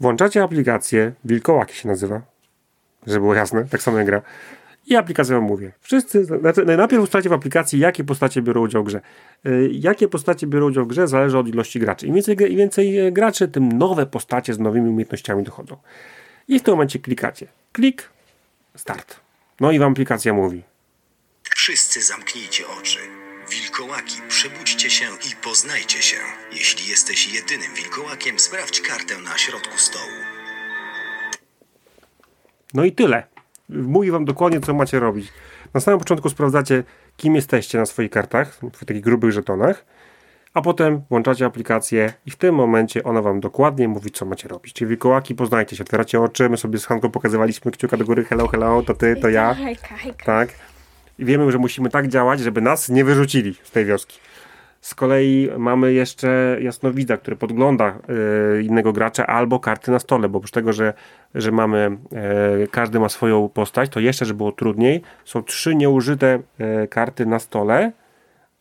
Włączacie 0.00 0.42
aplikację, 0.42 1.12
Wilkołaki 1.24 1.74
się 1.74 1.88
nazywa, 1.88 2.22
żeby 3.06 3.20
było 3.20 3.34
jasne, 3.34 3.64
tak 3.64 3.82
samo 3.82 3.98
jak 3.98 4.06
gra. 4.06 4.22
I 4.86 4.96
aplikacja 4.96 5.34
wam 5.34 5.44
mówi. 5.44 5.70
Wszyscy, 5.80 6.24
znaczy 6.24 6.64
najpierw 6.64 7.02
ustalacie 7.02 7.28
w 7.28 7.32
aplikacji, 7.32 7.78
jakie 7.78 8.04
postacie 8.04 8.42
biorą 8.42 8.60
udział 8.60 8.82
w 8.82 8.86
grze. 8.86 9.00
Y, 9.46 9.68
Jakie 9.72 10.08
postacie 10.08 10.46
biorą 10.46 10.66
udział 10.66 10.84
w 10.84 10.88
grze 10.88 11.08
zależy 11.08 11.38
od 11.38 11.48
ilości 11.48 11.80
graczy. 11.80 12.06
Im 12.06 12.14
więcej, 12.14 12.52
im 12.52 12.58
więcej 12.58 12.98
e, 12.98 13.12
graczy, 13.12 13.48
tym 13.48 13.72
nowe 13.72 14.06
postacie 14.06 14.54
z 14.54 14.58
nowymi 14.58 14.90
umiejętnościami 14.90 15.42
dochodzą. 15.42 15.76
I 16.48 16.58
w 16.58 16.62
tym 16.62 16.74
momencie 16.74 16.98
klikacie. 16.98 17.46
Klik, 17.72 18.08
start. 18.76 19.20
No 19.60 19.72
i 19.72 19.78
wam 19.78 19.92
aplikacja 19.92 20.32
mówi. 20.34 20.62
Wszyscy 21.66 22.02
zamknijcie 22.02 22.64
oczy. 22.80 22.98
Wilkołaki, 23.50 24.14
przebudźcie 24.28 24.90
się 24.90 25.04
i 25.04 25.36
poznajcie 25.44 26.02
się. 26.02 26.16
Jeśli 26.52 26.90
jesteś 26.90 27.34
jedynym 27.34 27.74
wilkołakiem, 27.74 28.38
sprawdź 28.38 28.80
kartę 28.80 29.18
na 29.18 29.38
środku 29.38 29.78
stołu. 29.78 30.16
No 32.74 32.84
i 32.84 32.92
tyle. 32.92 33.26
Mówi 33.68 34.10
wam 34.10 34.24
dokładnie, 34.24 34.60
co 34.60 34.74
macie 34.74 35.00
robić. 35.00 35.28
Na 35.74 35.80
samym 35.80 35.98
początku 35.98 36.28
sprawdzacie, 36.28 36.84
kim 37.16 37.34
jesteście 37.34 37.78
na 37.78 37.86
swoich 37.86 38.10
kartach, 38.10 38.58
w 38.72 38.84
takich 38.84 39.02
grubych 39.02 39.32
żetonach, 39.32 39.84
a 40.54 40.62
potem 40.62 41.02
włączacie 41.10 41.46
aplikację 41.46 42.12
i 42.26 42.30
w 42.30 42.36
tym 42.36 42.54
momencie 42.54 43.04
ona 43.04 43.22
wam 43.22 43.40
dokładnie 43.40 43.88
mówi, 43.88 44.10
co 44.10 44.26
macie 44.26 44.48
robić. 44.48 44.72
Czyli 44.72 44.88
wilkołaki, 44.88 45.34
poznajcie 45.34 45.76
się, 45.76 45.84
otwieracie 45.84 46.20
oczy, 46.20 46.48
my 46.48 46.56
sobie 46.56 46.78
z 46.78 46.86
Hanką 46.86 47.10
pokazywaliśmy 47.10 47.70
kciuka 47.70 47.96
do 47.96 48.04
góry, 48.04 48.24
hello, 48.24 48.48
hello, 48.48 48.82
to 48.82 48.94
ty, 48.94 49.16
to 49.16 49.28
ja, 49.28 49.54
Hejka, 49.54 49.96
hejka. 49.96 50.24
tak? 50.24 50.48
I 51.18 51.24
wiemy, 51.24 51.52
że 51.52 51.58
musimy 51.58 51.90
tak 51.90 52.08
działać, 52.08 52.40
żeby 52.40 52.60
nas 52.60 52.88
nie 52.88 53.04
wyrzucili 53.04 53.54
z 53.62 53.70
tej 53.70 53.84
wioski. 53.84 54.18
Z 54.80 54.94
kolei 54.94 55.50
mamy 55.58 55.92
jeszcze 55.92 56.58
jasnowidza, 56.60 57.16
który 57.16 57.36
podgląda 57.36 57.86
e, 57.86 58.62
innego 58.62 58.92
gracza 58.92 59.26
albo 59.26 59.60
karty 59.60 59.90
na 59.90 59.98
stole, 59.98 60.28
bo 60.28 60.38
oprócz 60.38 60.50
tego, 60.50 60.72
że, 60.72 60.94
że 61.34 61.52
mamy, 61.52 61.98
e, 62.12 62.66
każdy 62.66 63.00
ma 63.00 63.08
swoją 63.08 63.48
postać, 63.48 63.90
to 63.90 64.00
jeszcze, 64.00 64.24
żeby 64.24 64.36
było 64.36 64.52
trudniej, 64.52 65.02
są 65.24 65.42
trzy 65.42 65.74
nieużyte 65.74 66.38
e, 66.58 66.86
karty 66.86 67.26
na 67.26 67.38
stole, 67.38 67.92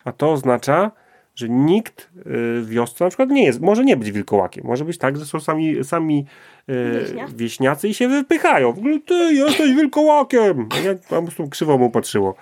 a 0.05 0.11
to 0.11 0.31
oznacza, 0.31 0.91
że 1.35 1.49
nikt 1.49 2.01
e, 2.01 2.21
w 2.61 2.69
wiosce 2.69 3.03
na 3.03 3.09
przykład 3.09 3.29
nie 3.29 3.43
jest, 3.45 3.61
może 3.61 3.85
nie 3.85 3.97
być 3.97 4.11
wilkołakiem, 4.11 4.65
może 4.65 4.85
być 4.85 4.97
tak, 4.97 5.17
że 5.17 5.25
są 5.25 5.39
sami, 5.39 5.83
sami 5.83 6.25
e, 6.67 6.99
Wieśniacy. 6.99 7.33
wieśniacy 7.35 7.87
i 7.87 7.93
się 7.93 8.07
wypychają. 8.07 8.73
W 8.73 8.77
ogóle 8.77 8.99
ty 8.99 9.13
jesteś 9.33 9.73
wilkołakiem! 9.75 10.69
Ja 10.85 10.95
po 11.09 11.21
prostu 11.21 11.49
krzywo 11.49 11.77
mu 11.77 11.89
patrzyło 11.89 12.35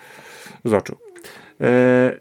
z 0.65 0.73
oczu. 0.73 0.97
E, 1.62 2.19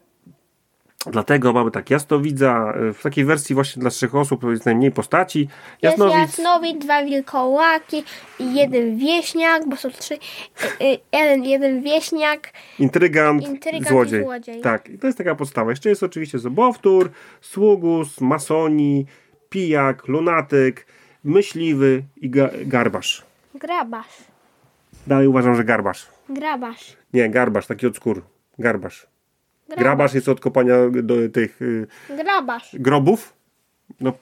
Dlatego 1.06 1.52
mamy 1.52 1.70
tak 1.70 1.90
jasnowidza, 1.90 2.74
e, 2.76 2.92
w 2.92 3.02
takiej 3.02 3.24
wersji 3.24 3.54
właśnie 3.54 3.80
dla 3.80 3.90
trzech 3.90 4.14
osób 4.14 4.40
to 4.40 4.50
jest 4.50 4.66
najmniej 4.66 4.92
postaci. 4.92 5.40
Jest 5.40 5.98
Jasnowidz, 5.98 6.16
jasnowid, 6.16 6.78
dwa 6.78 7.04
wilkołaki 7.04 8.04
i 8.38 8.54
jeden 8.54 8.98
wieśniak, 8.98 9.68
bo 9.68 9.76
są 9.76 9.90
trzy. 9.90 10.14
y, 10.14 10.84
y, 10.84 10.98
jeden, 11.12 11.44
jeden 11.44 11.82
wieśniak. 11.82 12.52
intrygant, 12.78 13.42
Intrygant 13.48 13.88
złodziej. 13.88 14.22
złodziej. 14.22 14.60
Tak, 14.60 14.88
i 14.88 14.98
to 14.98 15.06
jest 15.06 15.18
taka 15.18 15.34
podstawa. 15.34 15.70
Jeszcze 15.70 15.88
jest 15.88 16.02
oczywiście 16.02 16.38
zobowtór, 16.38 17.10
sługus, 17.40 18.20
masoni, 18.20 19.06
pijak, 19.50 20.08
lunatyk, 20.08 20.86
myśliwy 21.24 22.02
i 22.16 22.30
ga 22.30 22.50
garbarz. 22.66 23.22
Grabasz. 23.54 24.16
Dalej 25.06 25.26
uważam, 25.26 25.54
że 25.56 25.64
garbarz. 25.64 26.06
Grabasz. 26.28 26.96
Nie, 27.12 27.30
garbarz, 27.30 27.66
taki 27.66 27.86
od 27.86 27.96
skór. 27.96 28.22
Garbarz. 28.58 29.11
Grabarz 29.78 30.14
jest 30.14 30.28
od 30.28 30.40
kopania 30.40 30.74
do 31.02 31.14
tych 31.32 31.62
y, 31.62 31.86
Grabasz. 32.22 32.70
grobów. 32.78 33.32
No, 34.00 34.12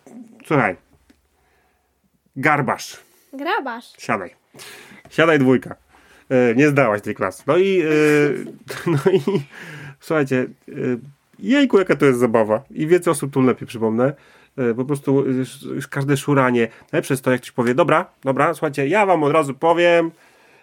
słuchaj. 0.46 0.76
Garbarz. 2.36 2.96
Grabasz. 3.32 3.92
Siadaj. 3.98 4.34
Siadaj 5.10 5.38
dwójka. 5.38 5.74
E, 6.28 6.54
nie 6.54 6.68
zdałaś 6.68 7.02
tej 7.02 7.14
klasy. 7.14 7.42
No 7.46 7.56
i, 7.56 7.80
e, 7.82 7.86
no 8.92 8.98
i 9.12 9.20
słuchajcie, 10.00 10.46
e, 10.68 10.72
jejku, 11.38 11.78
jaka 11.78 11.96
to 11.96 12.06
jest 12.06 12.18
zabawa. 12.18 12.62
I 12.70 12.86
więcej 12.86 13.10
osób 13.10 13.32
tu 13.32 13.40
lepiej 13.42 13.68
przypomnę. 13.68 14.12
E, 14.58 14.74
Po 14.74 14.84
prostu 14.84 15.24
każde 15.90 16.16
szuranie. 16.16 16.68
Najlepsze 16.92 17.14
jest 17.14 17.24
to, 17.24 17.30
jak 17.30 17.40
ktoś 17.40 17.50
powie, 17.50 17.74
dobra, 17.74 18.06
dobra, 18.24 18.54
słuchajcie, 18.54 18.88
ja 18.88 19.06
wam 19.06 19.22
od 19.22 19.32
razu 19.32 19.54
powiem, 19.54 20.10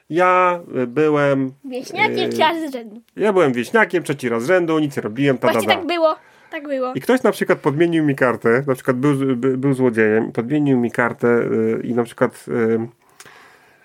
ja 0.10 0.60
e, 0.76 0.88
byłem... 0.88 1.52
Wieśniakiem 1.66 2.32
czy 2.32 2.38
raz 2.38 2.70
z 2.70 2.74
rzędu. 2.74 3.02
Ja 3.16 3.34
byłem 3.34 3.54
wieśniakiem, 3.54 4.04
trzeci 4.04 4.30
raz 4.30 4.44
z 4.44 4.48
rzędu, 4.48 4.80
nic 4.80 4.96
nie 4.96 5.02
robiłem, 5.02 5.38
ta, 5.38 5.52
Właśnie 5.52 5.68
tak 5.68 5.86
było. 5.86 6.16
Tak 6.52 6.68
było. 6.68 6.94
I 6.94 7.02
ktoś 7.02 7.24
na 7.24 7.32
przykład 7.32 7.60
podmienił 7.60 8.06
mi 8.06 8.16
kartę, 8.16 8.64
na 8.68 8.76
przykład 8.76 8.98
był, 8.98 9.36
by- 9.36 9.58
był 9.58 9.74
złodziejem, 9.74 10.32
podmienił 10.32 10.80
mi 10.80 10.92
kartę 10.92 11.28
y, 11.28 11.82
i 11.84 11.94
na 11.94 12.04
przykład 12.04 12.46
y, 12.48 12.80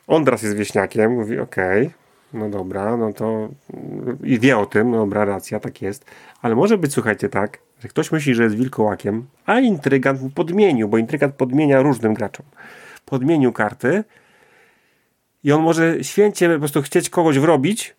on 0.07 0.25
teraz 0.25 0.43
jest 0.43 0.57
wieśniakiem, 0.57 1.13
mówi 1.13 1.39
okej, 1.39 1.91
no 2.33 2.51
dobra, 2.51 2.97
no 2.97 3.13
to 3.13 3.49
y, 4.23 4.27
i 4.27 4.39
wie 4.39 4.59
o 4.59 4.67
tym, 4.67 4.91
no 4.91 4.99
dobra, 4.99 5.25
racja, 5.25 5.61
tak 5.61 5.83
jest, 5.83 6.05
ale 6.43 6.55
może 6.55 6.79
być, 6.79 6.93
słuchajcie, 6.93 7.29
tak, 7.29 7.59
że 7.81 7.89
ktoś 7.89 8.13
myśli, 8.13 8.35
że 8.35 8.43
jest 8.43 8.57
wilkołakiem, 8.57 9.27
a 9.47 9.61
intrygant 9.61 10.23
mu 10.23 10.31
podmienił, 10.31 10.89
bo 10.89 10.99
intrygant 10.99 11.35
podmienia 11.35 11.83
różnym 11.83 12.15
graczom. 12.15 12.47
Podmienił 13.05 13.53
karty 13.53 14.05
i 15.45 15.53
on 15.53 15.63
może 15.63 16.05
święcie 16.05 16.53
po 16.53 16.59
prostu 16.59 16.83
chcieć 16.83 17.11
kogoś 17.11 17.39
wrobić, 17.39 17.95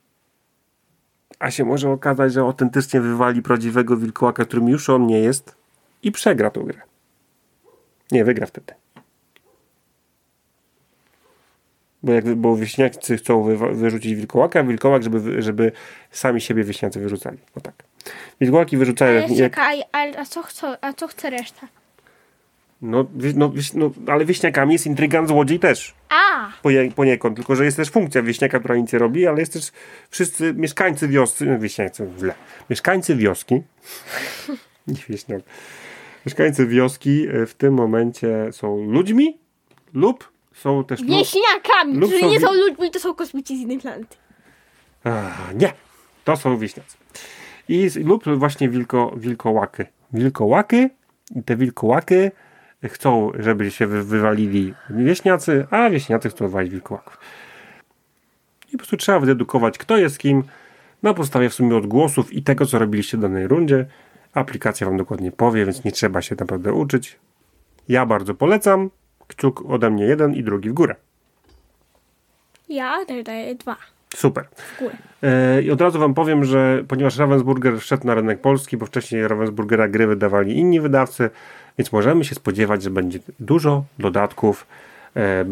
a 1.40 1.52
się 1.52 1.66
może 1.66 1.90
okazać, 1.90 2.34
że 2.34 2.42
autentycznie 2.42 3.02
wywali 3.02 3.42
prawdziwego 3.42 3.98
wilkołaka, 3.98 4.46
którym 4.46 4.68
już 4.70 4.90
on 4.90 5.08
nie 5.08 5.20
jest 5.20 5.56
i 6.04 6.12
przegra 6.12 6.50
tą 6.50 6.64
grę. 6.64 6.82
Nie, 8.12 8.26
wygra 8.26 8.46
wtedy. 8.46 8.74
Bo, 12.04 12.14
jak, 12.14 12.36
bo 12.36 12.56
wieśniacy 12.58 13.18
chcą 13.18 13.44
wywa- 13.44 13.74
wyrzucić 13.76 14.16
wilkołaka, 14.16 14.64
wilkołak, 14.64 15.04
żeby, 15.04 15.20
wy- 15.20 15.42
żeby 15.42 15.72
sami 16.12 16.42
siebie 16.42 16.64
wieśniacy 16.64 17.00
wyrzucali. 17.00 17.38
O 17.56 17.62
tak. 17.62 17.76
Wilkołaki 18.42 18.78
wyrzucają... 18.78 19.12
Ale 19.12 19.22
Jak, 19.22 19.30
jak, 19.38 19.52
czekaj, 19.52 19.84
ale 19.92 20.18
a 20.20 20.26
co, 20.26 20.44
chce, 20.44 20.78
a 20.86 20.94
co 20.94 21.08
chce 21.08 21.30
reszta? 21.30 21.68
No, 22.84 23.06
no, 23.36 23.52
no, 23.74 23.92
ale 24.08 24.26
wieśniakami 24.26 24.74
jest 24.74 24.86
intrygant, 24.86 25.28
złodziej 25.28 25.60
też. 25.60 25.94
A! 26.10 26.52
Poje- 26.64 26.92
poniekąd, 26.92 27.36
tylko 27.36 27.56
że 27.56 27.66
jest 27.66 27.78
też 27.78 27.90
funkcja 27.90 28.24
wieśniaka, 28.24 28.60
która 28.60 28.76
nic 28.76 28.94
nie 28.94 29.00
robi, 29.00 29.28
ale 29.28 29.40
jest 29.40 29.54
też 29.54 29.72
wszyscy 30.10 30.54
mieszkańcy 30.54 31.08
wioscy, 31.08 31.46
no 31.46 31.60
wieśniacy, 31.60 32.10
źle, 32.20 32.34
mieszkańcy 32.70 33.16
wioski, 33.16 33.56
nie 34.88 35.02
wieśniak, 35.10 35.42
mieszkańcy 36.26 36.68
wioski 36.68 37.28
e, 37.28 37.46
w 37.46 37.54
tym 37.54 37.74
momencie 37.74 38.50
są 38.52 38.92
ludźmi 38.92 39.38
lub 39.94 40.32
są 40.54 40.84
też... 40.84 41.04
Wieśniakami, 41.04 41.94
lub 41.94 42.10
którzy 42.10 42.20
są 42.20 42.30
nie 42.30 42.40
są 42.40 42.54
ludźmi, 42.54 42.92
to 42.92 43.00
są 43.00 43.16
kosmici 43.16 43.58
z 43.58 43.62
innej 43.62 43.80
planety. 43.80 44.18
Ach, 45.04 45.56
nie, 45.56 45.74
to 46.24 46.38
są 46.38 46.58
wieśniacy. 46.58 46.98
I, 47.70 47.90
lub 47.96 48.24
właśnie 48.38 48.70
wilko, 48.70 49.14
wilkołaky. 49.18 49.86
Wilkołaky 50.14 50.90
i 51.36 51.44
te 51.44 51.56
wilkołaky 51.56 52.32
chcą, 52.90 53.32
żeby 53.40 53.72
się 53.72 53.88
wy, 53.88 54.04
wywalili 54.04 54.74
wieśniacy, 54.90 55.68
a 55.70 55.90
wieśniacy 55.90 56.30
chcą 56.30 56.46
wywalić 56.46 56.72
wilkołaków. 56.72 57.18
I 58.70 58.72
po 58.72 58.78
prostu 58.78 58.98
trzeba 58.98 59.20
wydedukować, 59.20 59.78
kto 59.78 59.98
jest 59.98 60.20
kim, 60.20 60.44
na 61.04 61.14
podstawie 61.14 61.50
w 61.50 61.54
sumie 61.54 61.76
odgłosów 61.76 62.34
i 62.34 62.44
tego, 62.44 62.66
co 62.66 62.80
robiliście 62.80 63.18
w 63.18 63.22
danej 63.22 63.48
rundzie. 63.48 63.86
Aplikacja 64.34 64.88
Wam 64.88 64.98
dokładnie 64.98 65.32
powie, 65.32 65.66
więc 65.66 65.84
nie 65.84 65.92
trzeba 65.92 66.22
się 66.22 66.36
naprawdę 66.40 66.74
uczyć. 66.74 67.20
Ja 67.90 68.06
bardzo 68.06 68.34
polecam. 68.34 68.90
Kciuk 69.28 69.64
ode 69.70 69.90
mnie 69.90 70.06
jeden 70.06 70.34
i 70.34 70.44
drugi 70.44 70.70
w 70.70 70.74
górę. 70.74 70.96
Ja 72.70 73.06
też 73.06 73.24
daję 73.24 73.56
dwa 73.56 73.78
Super. 74.16 74.48
E, 75.24 75.62
I 75.62 75.72
od 75.72 75.82
razu 75.82 76.00
wam 76.00 76.14
powiem, 76.14 76.46
że 76.46 76.84
ponieważ 76.88 77.18
Ravensburger 77.18 77.80
wszedł 77.80 78.08
na 78.08 78.16
rynek 78.16 78.42
polski, 78.42 78.78
bo 78.78 78.86
wcześniej 78.86 79.28
Ravensburgera 79.28 79.88
gry 79.88 80.08
wydawali 80.08 80.58
inni 80.58 80.82
wydawcy, 80.82 81.30
więc 81.78 81.92
możemy 81.92 82.26
się 82.26 82.36
spodziewać, 82.36 82.84
że 82.84 82.90
będzie 82.90 83.20
dużo 83.40 83.84
dodatków, 84.00 84.68
e, 85.16 85.46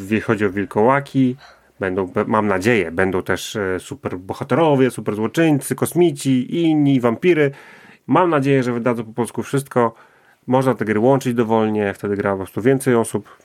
jeśli 0.00 0.20
chodzi 0.20 0.46
o 0.46 0.50
wilkołaki. 0.50 1.36
Będą, 1.80 2.12
mam 2.26 2.46
nadzieję, 2.46 2.90
będą 2.90 3.22
też 3.22 3.56
e, 3.56 3.80
super 3.80 4.18
bohaterowie, 4.18 4.90
super 4.90 5.14
złoczyńcy, 5.14 5.74
kosmici 5.74 6.54
i 6.56 6.62
inni 6.62 7.00
wampiry. 7.00 7.50
Mam 8.06 8.30
nadzieję, 8.30 8.62
że 8.62 8.72
wydadzą 8.72 9.04
po 9.04 9.12
polsku 9.12 9.42
wszystko. 9.42 9.94
Można 10.46 10.74
te 10.74 10.84
gry 10.84 11.00
łączyć 11.00 11.34
dowolnie, 11.34 11.94
wtedy 11.94 12.16
gra 12.16 12.30
po 12.30 12.36
prostu 12.36 12.62
więcej 12.62 12.94
osób. 12.94 13.36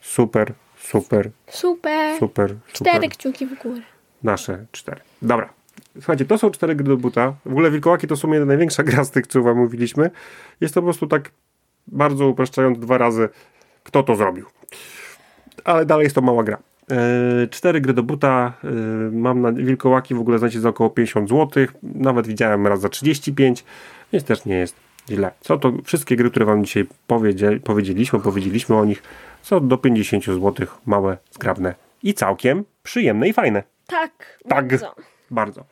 Super, 0.00 0.52
super, 0.78 1.30
Super. 1.48 2.16
super, 2.18 2.50
super. 2.50 2.56
Cztery 2.72 3.08
kciuki 3.08 3.46
w 3.46 3.62
górę. 3.62 3.80
Nasze 4.22 4.66
cztery. 4.72 5.00
Dobra. 5.22 5.48
Słuchajcie, 5.94 6.24
to 6.24 6.38
są 6.38 6.50
cztery 6.50 6.74
gry 6.74 6.86
do 6.86 6.96
buta. 6.96 7.34
W 7.44 7.50
ogóle 7.50 7.70
Wilkołaki 7.70 8.06
to 8.06 8.16
w 8.16 8.18
sumie 8.18 8.40
największa 8.40 8.82
gra 8.82 9.04
z 9.04 9.10
tych, 9.10 9.26
co 9.26 9.42
wam 9.42 9.56
mówiliśmy. 9.56 10.10
Jest 10.60 10.74
to 10.74 10.80
po 10.80 10.84
prostu 10.84 11.06
tak 11.06 11.30
bardzo 11.92 12.26
upraszczając 12.26 12.78
dwa 12.78 12.98
razy, 12.98 13.28
kto 13.84 14.02
to 14.02 14.16
zrobił. 14.16 14.46
Ale 15.64 15.86
dalej 15.86 16.04
jest 16.04 16.14
to 16.14 16.22
mała 16.22 16.44
gra. 16.44 16.58
E, 16.90 17.46
cztery 17.46 17.80
gry 17.80 17.94
do 17.94 18.02
buta. 18.02 18.52
E, 18.64 18.68
mam 19.12 19.40
na 19.40 19.52
Wilkołaki 19.52 20.14
w 20.14 20.20
ogóle 20.20 20.38
znajdziecie 20.38 20.60
za 20.60 20.68
około 20.68 20.90
50 20.90 21.28
zł. 21.28 21.66
Nawet 21.82 22.26
widziałem 22.26 22.66
raz 22.66 22.80
za 22.80 22.88
35, 22.88 23.64
więc 24.12 24.24
też 24.24 24.44
nie 24.44 24.56
jest 24.56 24.76
źle. 25.10 25.30
Co 25.40 25.58
to 25.58 25.72
wszystkie 25.84 26.16
gry, 26.16 26.30
które 26.30 26.46
wam 26.46 26.64
dzisiaj 26.64 26.86
powiedzie, 27.06 27.60
powiedzieliśmy, 27.64 28.20
powiedzieliśmy 28.20 28.76
o 28.76 28.84
nich, 28.84 29.02
są 29.42 29.68
do 29.68 29.78
50 29.78 30.24
zł, 30.24 30.66
małe, 30.86 31.16
zgrabne 31.30 31.74
i 32.02 32.14
całkiem 32.14 32.64
przyjemne 32.82 33.28
i 33.28 33.32
fajne. 33.32 33.62
Tak. 33.86 34.38
Tak. 34.48 34.68
Bardzo. 34.68 34.94
Bardzo. 35.30 35.64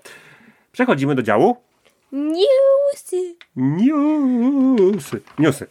Przechodzimy 0.72 1.14
do 1.14 1.22
działu 1.22 1.56
Newsy. 2.12 3.36
newsy. 3.56 5.20
Newsy. 5.38 5.66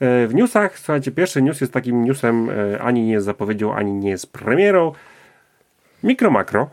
E, 0.00 0.26
W 0.26 0.34
newsach, 0.34 0.78
słuchajcie, 0.78 1.10
pierwszy 1.10 1.42
news 1.42 1.60
jest 1.60 1.72
takim 1.72 2.04
newsem, 2.04 2.50
e, 2.50 2.82
ani 2.82 3.02
nie 3.02 3.12
jest 3.12 3.26
zapowiedzią, 3.26 3.74
ani 3.74 3.92
nie 3.92 4.10
jest 4.10 4.32
premierą. 4.32 4.92
Mikro 6.02 6.30
makro. 6.30 6.70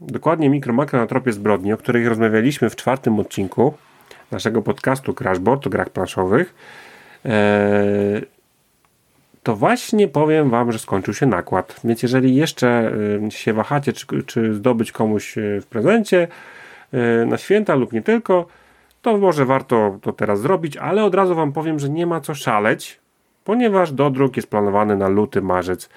Dokładnie 0.00 0.50
mikro 0.50 0.72
makro 0.72 1.00
na 1.00 1.06
tropie 1.06 1.32
zbrodni, 1.32 1.72
o 1.72 1.76
której 1.76 2.08
rozmawialiśmy 2.08 2.70
w 2.70 2.76
czwartym 2.76 3.20
odcinku 3.20 3.74
naszego 4.30 4.62
podcastu 4.62 5.14
Crashboard 5.14 5.66
o 5.66 5.70
grach 5.70 5.90
planszowych. 5.90 6.54
E, 7.24 8.20
to 9.42 9.56
właśnie 9.56 10.08
powiem 10.08 10.50
Wam, 10.50 10.72
że 10.72 10.78
skończył 10.78 11.14
się 11.14 11.26
nakład. 11.26 11.80
Więc 11.84 12.02
jeżeli 12.02 12.34
jeszcze 12.34 12.92
się 13.30 13.52
wahacie, 13.52 13.92
czy, 13.92 14.06
czy 14.26 14.54
zdobyć 14.54 14.92
komuś 14.92 15.34
w 15.60 15.66
prezencie 15.66 16.28
na 17.26 17.38
święta 17.38 17.74
lub 17.74 17.92
nie 17.92 18.02
tylko, 18.02 18.46
to 19.04 19.18
może 19.18 19.44
warto 19.44 19.98
to 20.02 20.12
teraz 20.12 20.40
zrobić, 20.40 20.76
ale 20.76 21.04
od 21.04 21.14
razu 21.14 21.34
Wam 21.34 21.52
powiem, 21.52 21.78
że 21.78 21.88
nie 21.88 22.06
ma 22.06 22.20
co 22.20 22.34
szaleć, 22.34 23.00
ponieważ 23.44 23.92
dodruk 23.92 24.36
jest 24.36 24.50
planowany 24.50 24.96
na 24.96 25.08
luty, 25.08 25.42
marzec 25.42 25.88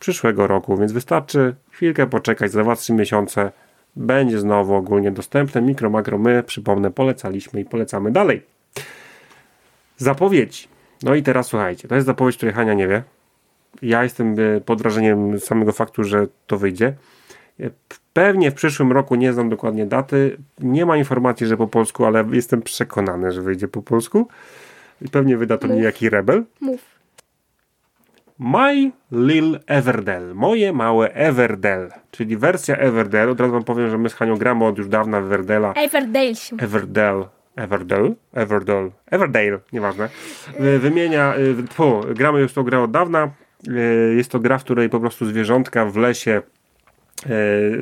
przyszłego 0.00 0.46
roku, 0.46 0.76
więc 0.76 0.92
wystarczy 0.92 1.54
chwilkę 1.70 2.06
poczekać, 2.06 2.52
za 2.52 2.62
2-3 2.62 2.94
miesiące 2.94 3.52
będzie 3.96 4.38
znowu 4.38 4.74
ogólnie 4.74 5.10
dostępne. 5.10 5.62
Mikro, 5.62 5.90
makro 5.90 6.18
my, 6.18 6.42
przypomnę, 6.42 6.90
polecaliśmy 6.90 7.60
i 7.60 7.64
polecamy 7.64 8.10
dalej. 8.10 8.42
Zapowiedzi. 9.96 10.68
No 11.02 11.14
i 11.14 11.22
teraz 11.22 11.46
słuchajcie, 11.46 11.88
to 11.88 11.94
jest 11.94 12.06
zapowiedź, 12.06 12.36
której 12.36 12.54
Hania 12.54 12.74
nie 12.74 12.88
wie. 12.88 13.02
Ja 13.82 14.02
jestem 14.02 14.36
e, 14.38 14.60
pod 14.60 14.82
wrażeniem 14.82 15.40
samego 15.40 15.72
faktu, 15.72 16.04
że 16.04 16.26
to 16.46 16.58
wyjdzie. 16.58 16.94
Pewnie 18.12 18.50
w 18.50 18.54
przyszłym 18.54 18.92
roku, 18.92 19.14
nie 19.14 19.32
znam 19.32 19.48
dokładnie 19.48 19.86
daty, 19.86 20.36
nie 20.58 20.86
ma 20.86 20.96
informacji, 20.96 21.46
że 21.46 21.56
po 21.56 21.66
polsku, 21.68 22.04
ale 22.04 22.24
jestem 22.32 22.62
przekonany, 22.62 23.32
że 23.32 23.42
wyjdzie 23.42 23.68
po 23.68 23.82
polsku. 23.82 24.28
I 25.02 25.08
pewnie 25.08 25.36
wyda 25.36 25.58
to 25.58 25.66
Mów. 25.68 25.76
niejaki 25.76 26.10
rebel. 26.10 26.44
Mów. 26.60 26.80
My 28.38 28.90
Lil 29.12 29.58
Everdell. 29.66 30.34
Moje 30.34 30.72
małe 30.72 31.12
Everdell. 31.14 31.88
Czyli 32.10 32.36
wersja 32.36 32.76
Everdell. 32.76 33.30
Od 33.30 33.40
razu 33.40 33.52
wam 33.52 33.64
powiem, 33.64 33.90
że 33.90 33.98
my 33.98 34.08
z 34.08 34.14
Hanią 34.14 34.36
gramy 34.36 34.64
od 34.64 34.78
już 34.78 34.88
dawna 34.88 35.18
Everdella. 35.18 35.72
Everdale 35.72 36.34
się. 36.34 36.56
Everdell. 36.56 37.24
Everdell? 37.56 38.14
Everdell. 38.32 38.90
Everdale, 39.10 39.58
nieważne. 39.72 40.08
Y, 40.60 40.78
Wymienia, 40.78 41.34
y, 41.36 41.62
tfu, 41.68 42.00
gramy 42.14 42.40
już 42.40 42.52
tą 42.52 42.62
grę 42.62 42.80
od 42.82 42.90
dawna. 42.90 43.30
Y, 43.68 44.14
Jest 44.16 44.30
to 44.30 44.40
gra, 44.40 44.58
w 44.58 44.64
której 44.64 44.88
po 44.88 45.00
prostu 45.00 45.26
zwierzątka 45.26 45.86
w 45.86 45.96
lesie 45.96 46.30
y, 46.40 46.42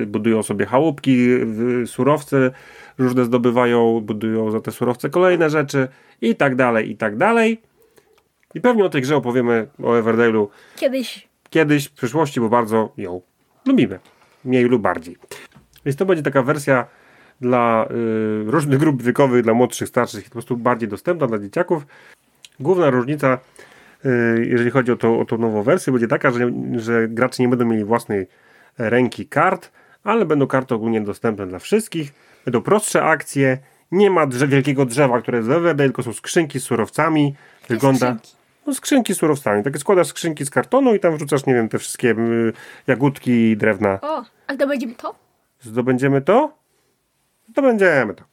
budują 0.07 0.43
sobie 0.43 0.67
chałupki, 0.67 1.29
surowce 1.87 2.51
różne 2.99 3.25
zdobywają, 3.25 4.01
budują 4.01 4.51
za 4.51 4.61
te 4.61 4.71
surowce 4.71 5.11
kolejne 5.11 5.51
rzeczy 5.51 5.89
i 6.21 6.37
tak 6.37 6.57
dalej, 6.57 6.91
i 6.91 6.97
tak 6.97 7.17
dalej. 7.17 7.61
I 8.55 8.61
pewnie 8.61 8.85
o 8.85 8.89
tej 8.89 9.03
grze 9.03 9.17
opowiemy, 9.17 9.67
o 9.83 9.93
Everdale'u 9.93 10.47
Kiedyś. 10.77 11.29
kiedyś 11.51 11.87
w 11.89 11.93
przyszłości, 11.93 12.41
bo 12.41 12.49
bardzo 12.49 12.93
ją 12.97 13.21
lubimy. 13.67 13.99
Mniej 14.45 14.65
lub 14.65 14.83
bardziej. 14.83 15.17
Więc 15.85 15.97
to 15.97 16.07
będzie 16.07 16.23
taka 16.23 16.43
wersja 16.43 16.87
dla 17.41 17.89
y, 17.91 18.51
różnych 18.51 18.79
grup 18.79 19.03
wiekowych, 19.03 19.43
dla 19.43 19.55
młodszych, 19.55 19.89
starszych, 19.89 20.25
po 20.25 20.31
prostu 20.31 20.57
bardziej 20.57 20.89
dostępna 20.89 21.27
dla 21.27 21.39
dzieciaków. 21.39 21.87
Główna 22.61 22.91
różnica, 22.91 23.39
y, 24.05 24.47
jeżeli 24.51 24.71
chodzi 24.71 24.93
o, 24.93 24.97
to, 24.97 25.19
o 25.19 25.25
tą 25.25 25.39
nową 25.39 25.63
wersję, 25.63 25.93
będzie 25.93 26.09
taka, 26.09 26.31
że, 26.31 26.53
że 26.77 27.09
gracze 27.09 27.43
nie 27.43 27.49
będą 27.49 27.65
mieli 27.65 27.85
własnej 27.85 28.27
ręki 28.89 29.27
kart, 29.27 29.71
ale 30.05 30.25
będą 30.27 30.47
karty 30.47 30.75
ogólnie 30.75 31.01
dostępne 31.01 31.47
dla 31.47 31.59
wszystkich. 31.59 32.13
Będą 32.45 32.63
prostsze 32.63 33.03
akcje, 33.03 33.59
nie 33.93 34.11
ma 34.11 34.27
drze 34.27 34.47
wielkiego 34.49 34.87
drzewa, 34.87 35.21
które 35.21 35.39
jest 35.39 35.49
w 35.49 35.53
Everdale, 35.53 35.89
tylko 35.89 36.03
są 36.03 36.13
skrzynki 36.13 36.61
z 36.61 36.63
surowcami, 36.65 37.35
Wygląda. 37.69 37.99
skrzynki. 37.99 38.33
No, 38.67 38.75
skrzynki 38.75 39.15
z 39.15 39.19
surowcami. 39.19 39.63
Takie 39.63 39.79
składasz 39.79 40.07
skrzynki 40.07 40.45
z 40.45 40.51
kartonu 40.51 40.95
i 40.95 41.01
tam 41.01 41.17
wrzucasz, 41.17 41.47
nie 41.47 41.55
wiem, 41.55 41.69
te 41.69 41.79
wszystkie 41.79 42.11
y, 42.11 42.53
jagódki 42.87 43.31
i 43.31 43.57
drewna. 43.57 43.99
O, 44.03 44.25
a 44.47 44.57
to 44.57 44.67
będziemy 44.67 44.95
to? 44.95 45.15
Zdobędziemy 45.61 46.21
to? 46.23 46.53
Zdobędziemy 47.49 48.15
to. 48.15 48.25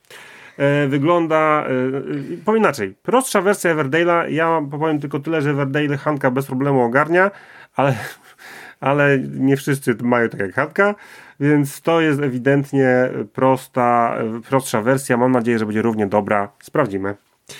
E, 0.57 0.87
wygląda, 0.87 1.65
e, 1.67 2.37
powiem 2.45 2.61
inaczej, 2.61 2.95
prostsza 3.03 3.41
wersja 3.41 3.75
Everdale'a, 3.75 4.29
ja 4.29 4.61
powiem 4.71 4.99
tylko 4.99 5.19
tyle, 5.19 5.41
że 5.41 5.49
Everdale 5.49 5.97
Hanka 5.97 6.31
bez 6.31 6.45
problemu 6.45 6.81
ogarnia, 6.81 7.31
ale, 7.75 7.95
ale 8.79 9.19
nie 9.19 9.57
wszyscy 9.57 9.95
mają 10.01 10.29
tak 10.29 10.39
jak 10.39 10.53
Hanka, 10.53 10.95
więc 11.39 11.81
to 11.81 12.01
jest 12.01 12.21
ewidentnie 12.21 13.09
prosta, 13.33 14.17
prostsza 14.49 14.81
wersja, 14.81 15.17
mam 15.17 15.31
nadzieję, 15.31 15.59
że 15.59 15.65
będzie 15.65 15.81
równie 15.81 16.07
dobra, 16.07 16.51
sprawdzimy. 16.61 17.15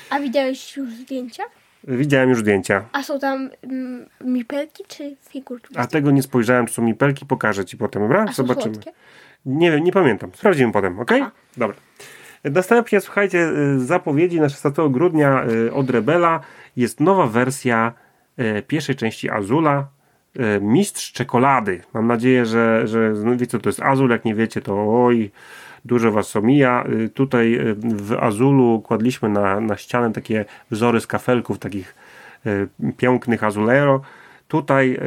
A 0.09 0.19
widziałeś 0.19 0.77
już 0.77 0.89
zdjęcia? 0.93 1.43
Widziałem 1.83 2.29
już 2.29 2.39
zdjęcia, 2.39 2.85
A 2.91 3.03
są 3.03 3.19
tam 3.19 3.49
mm, 3.63 4.05
mipelki 4.21 4.83
czy 4.87 5.15
figurki? 5.29 5.77
a 5.77 5.87
tego 5.87 6.11
nie 6.11 6.23
spojrzałem, 6.23 6.65
czy 6.65 6.73
są 6.73 6.81
mipelki, 6.81 7.25
pokażę 7.25 7.65
ci 7.65 7.77
potem, 7.77 8.01
dobra? 8.01 8.25
A 8.29 8.33
Zobaczymy. 8.33 8.75
słodkie? 8.75 8.91
Nie 9.45 9.71
wiem, 9.71 9.83
nie 9.83 9.91
pamiętam. 9.91 10.31
Sprawdzimy 10.35 10.71
potem, 10.73 10.99
ok? 10.99 11.11
Aha. 11.11 11.31
Dobra. 11.57 11.75
Następnie, 12.43 13.01
słuchajcie, 13.01 13.49
y, 13.75 13.79
zapowiedzi 13.79 14.39
na 14.41 14.49
16 14.49 14.89
grudnia 14.89 15.45
y, 15.67 15.73
od 15.73 15.89
Rebela 15.89 16.39
jest 16.75 16.99
nowa 16.99 17.27
wersja 17.27 17.93
y, 18.39 18.63
pierwszej 18.67 18.95
części 18.95 19.29
Azula. 19.29 19.87
Y, 20.37 20.61
Mistrz 20.61 21.11
czekolady. 21.11 21.81
Mam 21.93 22.07
nadzieję, 22.07 22.45
że, 22.45 22.87
że 22.87 23.13
no 23.23 23.31
wiecie, 23.31 23.47
co 23.47 23.59
to 23.59 23.69
jest 23.69 23.81
Azul. 23.81 24.09
Jak 24.09 24.25
nie 24.25 24.35
wiecie, 24.35 24.61
to 24.61 25.03
oj, 25.05 25.31
dużo 25.85 26.11
was 26.11 26.35
omija. 26.35 26.83
Y, 27.05 27.09
Tutaj 27.09 27.53
y, 27.55 27.75
w 27.83 28.13
Azulu 28.13 28.81
kładliśmy 28.81 29.29
na, 29.29 29.59
na 29.59 29.77
ścianę 29.77 30.13
takie 30.13 30.45
wzory 30.71 31.01
z 31.01 31.07
kafelków, 31.07 31.59
takich 31.59 31.95
pięknych 32.97 33.43
Azulero. 33.43 34.01
Tutaj 34.47 34.99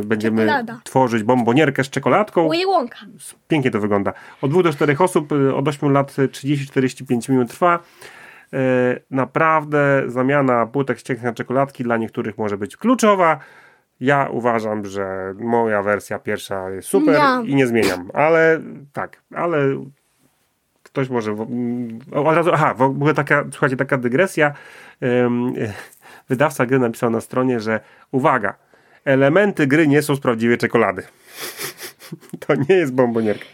y, 0.00 0.04
będziemy 0.04 0.42
Czekolada. 0.42 0.80
tworzyć 0.84 1.22
bombonierkę 1.22 1.84
z 1.84 1.90
czekoladką. 1.90 2.48
Wonka. 2.66 2.96
Pięknie 3.48 3.70
to 3.70 3.80
wygląda. 3.80 4.12
Od 4.42 4.50
2 4.50 4.62
do 4.62 4.72
4 4.72 4.96
osób, 4.98 5.28
od 5.54 5.68
8 5.68 5.92
lat 5.92 6.18
y, 6.18 6.28
30-45 6.28 7.30
minut 7.30 7.48
trwa. 7.48 7.78
Y, 8.54 8.56
Naprawdę 9.10 10.02
zamiana 10.06 10.66
płytek 10.66 10.98
ścięgnych 10.98 11.24
na 11.24 11.32
czekoladki 11.32 11.84
dla 11.84 11.96
niektórych 11.96 12.38
może 12.38 12.58
być 12.58 12.76
kluczowa. 12.76 13.38
Ja 14.00 14.28
uważam, 14.30 14.84
że 14.86 15.34
moja 15.38 15.82
wersja 15.82 16.18
pierwsza 16.18 16.70
jest 16.70 16.88
super 16.88 17.14
Miam. 17.18 17.46
i 17.46 17.54
nie 17.54 17.66
zmieniam, 17.66 18.10
ale 18.14 18.60
tak, 18.92 19.22
ale 19.34 19.58
ktoś 20.82 21.08
może. 21.08 21.30
mm, 21.30 21.98
Od 22.12 22.36
razu, 22.36 22.50
aha, 22.52 22.74
w 22.74 22.82
ogóle 22.82 23.14
taka, 23.14 23.44
słuchajcie, 23.50 23.76
taka 23.76 23.98
dygresja. 23.98 24.52
Wydawca 26.28 26.66
gry 26.66 26.78
napisał 26.78 27.10
na 27.10 27.20
stronie, 27.20 27.60
że 27.60 27.80
uwaga, 28.12 28.54
elementy 29.04 29.66
gry 29.66 29.88
nie 29.88 30.02
są 30.02 30.14
z 30.16 30.20
prawdziwej 30.20 30.58
czekolady. 30.58 31.02
To 32.46 32.54
nie 32.68 32.74
jest 32.74 32.94
bombonierka. 32.94 33.44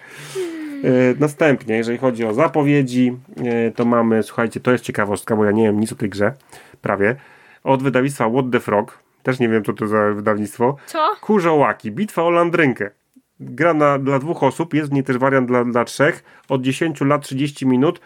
E, 0.85 0.91
Następnie, 1.21 1.77
jeżeli 1.77 1.99
chodzi 1.99 2.25
o 2.25 2.35
zapowiedzi, 2.35 3.17
e, 3.45 3.71
to 3.71 3.85
mamy, 3.85 4.23
słuchajcie, 4.23 4.61
to 4.61 4.73
jest 4.73 4.85
ciekawostka, 4.85 5.37
bo 5.37 5.45
ja 5.45 5.51
nie 5.51 5.63
wiem 5.63 5.81
nic 5.81 5.93
o 5.93 5.95
tej 5.97 6.09
grze, 6.09 6.35
prawie. 6.83 7.17
Od 7.65 7.83
wydawnictwa 7.83 8.31
What 8.31 8.45
the 8.53 8.61
Frog, 8.61 8.99
też 9.27 9.39
nie 9.39 9.49
wiem 9.49 9.65
co 9.65 9.73
to 9.73 9.87
za 9.87 10.13
wydawnictwo. 10.13 10.77
Co? 10.87 11.11
Kurzołaki, 11.21 11.91
bitwa 11.91 12.23
o 12.23 12.31
landrynkę. 12.31 12.91
Gra 13.41 13.75
na, 13.75 13.99
dla 13.99 14.19
dwóch 14.19 14.43
osób, 14.43 14.75
jest 14.75 14.91
w 14.91 14.93
niej 14.93 15.05
też 15.05 15.19
wariant 15.19 15.49
dla, 15.49 15.65
dla 15.65 15.85
trzech, 15.85 16.25
od 16.49 16.63
10 16.63 17.01
lat 17.01 17.23
30 17.23 17.67
minut. 17.67 18.01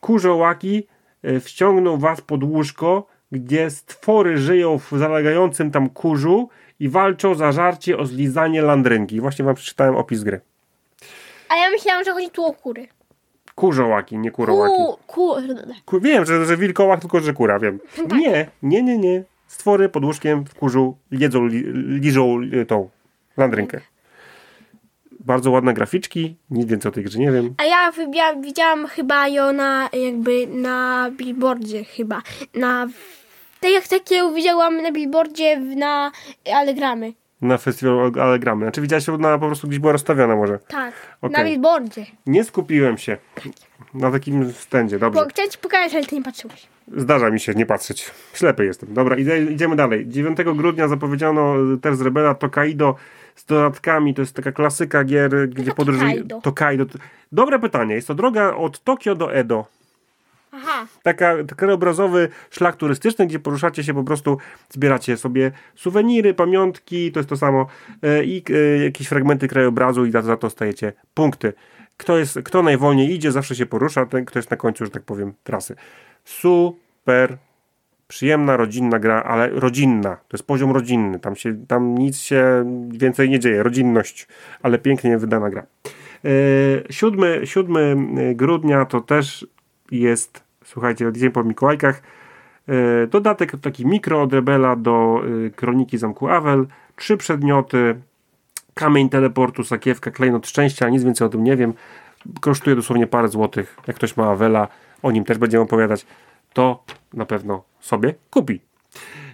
Kurzołaki 0.00 0.86
e, 1.22 1.40
wciągną 1.40 1.98
was 1.98 2.20
pod 2.20 2.44
łóżko, 2.44 3.06
gdzie 3.32 3.70
stwory 3.70 4.38
żyją 4.38 4.78
w 4.78 4.90
zalegającym 4.90 5.70
tam 5.70 5.90
kurzu 5.90 6.48
i 6.80 6.88
walczą 6.88 7.34
za 7.34 7.52
żarcie 7.52 7.98
o 7.98 8.06
zlizanie 8.06 8.62
landrynki. 8.62 9.20
Właśnie 9.20 9.44
wam 9.44 9.54
przeczytałem 9.54 9.96
opis 9.96 10.22
gry. 10.22 10.40
A 11.48 11.56
ja 11.56 11.70
myślałam, 11.70 12.04
że 12.04 12.12
chodzi 12.12 12.30
tu 12.30 12.44
o 12.44 12.52
kury. 12.52 12.88
Kurzołaki, 13.54 14.18
nie 14.18 14.30
kurołaki. 14.30 14.74
Ku, 14.76 14.98
kurde. 15.06 15.66
Ku, 15.84 16.00
wiem, 16.00 16.24
że, 16.24 16.44
że 16.46 16.56
wilkołak, 16.56 17.00
tylko 17.00 17.20
że 17.20 17.32
kura, 17.32 17.58
wiem. 17.58 17.78
Nie, 18.16 18.46
nie, 18.62 18.82
nie, 18.82 18.98
nie. 18.98 19.24
Stwory 19.46 19.88
pod 19.88 20.04
łóżkiem 20.04 20.44
w 20.44 20.54
kurzu 20.54 20.96
jedzą, 21.10 21.46
li, 21.46 21.64
liżą 22.00 22.40
y, 22.42 22.66
tą 22.66 22.88
landrynkę. 23.36 23.80
Bardzo 25.20 25.50
ładne 25.50 25.74
graficzki, 25.74 26.36
nic 26.50 26.66
więcej 26.66 26.88
o 26.88 26.92
tej 26.92 27.04
grze 27.04 27.18
nie 27.18 27.32
wiem. 27.32 27.54
A 27.58 27.64
ja 27.64 27.90
wybia- 27.92 28.42
widziałam 28.42 28.86
chyba 28.86 29.28
ją 29.28 29.52
na 29.52 29.88
jakby 29.92 30.46
na 30.46 31.10
billboardzie 31.16 31.84
chyba. 31.84 32.22
Na 32.54 32.86
tak 33.60 33.70
jak 33.70 33.88
takie 33.88 34.32
widziałam 34.34 34.82
na 34.82 34.92
billboardzie 34.92 35.60
w- 35.60 35.76
na 35.76 36.12
Allegramy. 36.54 37.12
Na 37.40 37.58
festiwalu 37.58 38.20
Allegramy. 38.20 38.64
Znaczy 38.64 38.80
widziałeś 38.80 39.06
ją 39.06 39.18
na 39.18 39.38
po 39.38 39.46
prostu 39.46 39.66
gdzieś 39.68 39.78
była 39.78 39.92
rozstawiona 39.92 40.36
może. 40.36 40.58
Tak. 40.58 40.94
Okej. 41.22 41.44
Na 41.44 41.50
billboardzie. 41.50 42.06
Nie 42.26 42.44
skupiłem 42.44 42.98
się 42.98 43.16
na 43.94 44.10
takim 44.10 44.52
stędzie, 44.52 44.98
dobrze. 44.98 45.20
Bo 45.22 45.28
chciałem 45.28 45.50
ci 45.50 45.58
pokazać, 45.58 45.94
ale 45.94 46.04
ty 46.04 46.16
nie 46.16 46.22
patrzyłeś. 46.22 46.66
Zdarza 46.96 47.30
mi 47.30 47.40
się 47.40 47.54
nie 47.54 47.66
patrzeć. 47.66 48.10
Ślepy 48.34 48.64
jestem. 48.64 48.94
Dobra, 48.94 49.16
idę, 49.16 49.42
idziemy 49.42 49.76
dalej. 49.76 50.08
9 50.08 50.38
grudnia 50.56 50.88
zapowiedziano 50.88 51.72
y, 51.74 51.78
też 51.78 51.96
z 51.96 52.00
Rebela 52.00 52.34
Tokaido 52.34 52.94
z 53.34 53.44
dodatkami. 53.44 54.14
To 54.14 54.22
jest 54.22 54.36
taka 54.36 54.52
klasyka 54.52 55.04
gier, 55.04 55.48
gdzie 55.48 55.72
podróżuje... 55.72 56.10
Tokaido? 56.12 56.40
Tokaido. 56.40 56.86
Dobre 57.32 57.58
pytanie. 57.58 57.94
Jest 57.94 58.08
to 58.08 58.14
droga 58.14 58.54
od 58.54 58.84
Tokio 58.84 59.14
do 59.14 59.34
Edo. 59.34 59.66
Aha. 60.56 60.86
Taka 61.02 61.34
krajobrazowy 61.56 62.28
szlak 62.50 62.76
turystyczny, 62.76 63.26
gdzie 63.26 63.38
poruszacie 63.38 63.84
się 63.84 63.94
po 63.94 64.04
prostu, 64.04 64.38
zbieracie 64.70 65.16
sobie 65.16 65.52
suweniry, 65.74 66.34
pamiątki, 66.34 67.12
to 67.12 67.20
jest 67.20 67.30
to 67.30 67.36
samo 67.36 67.66
e, 68.02 68.24
i 68.24 68.44
e, 68.50 68.84
jakieś 68.84 69.08
fragmenty 69.08 69.48
krajobrazu 69.48 70.06
i 70.06 70.10
za, 70.10 70.22
za 70.22 70.36
to 70.36 70.50
stajecie 70.50 70.92
punkty. 71.14 71.52
Kto, 71.96 72.18
jest, 72.18 72.38
kto 72.44 72.62
najwolniej 72.62 73.14
idzie, 73.14 73.32
zawsze 73.32 73.54
się 73.54 73.66
porusza, 73.66 74.06
ten, 74.06 74.24
kto 74.24 74.38
jest 74.38 74.50
na 74.50 74.56
końcu, 74.56 74.84
że 74.84 74.90
tak 74.90 75.02
powiem, 75.02 75.32
trasy. 75.44 75.76
Super 76.24 77.38
przyjemna, 78.08 78.56
rodzinna 78.56 78.98
gra, 78.98 79.22
ale 79.22 79.48
rodzinna. 79.48 80.16
To 80.16 80.36
jest 80.36 80.46
poziom 80.46 80.70
rodzinny. 80.70 81.20
Tam, 81.20 81.36
się, 81.36 81.66
tam 81.66 81.94
nic 81.94 82.18
się 82.18 82.64
więcej 82.88 83.30
nie 83.30 83.40
dzieje. 83.40 83.62
Rodzinność, 83.62 84.28
ale 84.62 84.78
pięknie 84.78 85.18
wydana 85.18 85.50
gra. 85.50 85.66
E, 86.24 86.28
7, 86.92 87.46
7 87.46 88.36
grudnia 88.36 88.84
to 88.84 89.00
też 89.00 89.46
jest, 89.90 90.44
słuchajcie, 90.64 91.12
dzień 91.12 91.30
po 91.30 91.44
Mikołajkach. 91.44 92.02
E, 92.68 93.06
dodatek 93.06 93.52
taki 93.62 93.86
mikro 93.86 94.22
od 94.22 94.32
Rebela 94.32 94.76
do 94.76 95.22
e, 95.46 95.50
Kroniki 95.50 95.98
Zamku 95.98 96.28
Awel. 96.28 96.66
Trzy 96.96 97.16
przedmioty. 97.16 97.94
Kamień 98.74 99.08
teleportu, 99.08 99.64
sakiewka, 99.64 100.10
klejnot 100.10 100.46
szczęścia, 100.46 100.88
nic 100.88 101.04
więcej 101.04 101.26
o 101.26 101.30
tym 101.30 101.44
nie 101.44 101.56
wiem. 101.56 101.74
Kosztuje 102.40 102.76
dosłownie 102.76 103.06
parę 103.06 103.28
złotych. 103.28 103.76
Jak 103.86 103.96
ktoś 103.96 104.16
ma 104.16 104.30
Awela, 104.30 104.68
o 105.02 105.10
nim 105.10 105.24
też 105.24 105.38
będziemy 105.38 105.62
opowiadać, 105.62 106.06
to 106.52 106.84
na 107.14 107.26
pewno 107.26 107.62
sobie 107.80 108.14
kupi. 108.30 108.60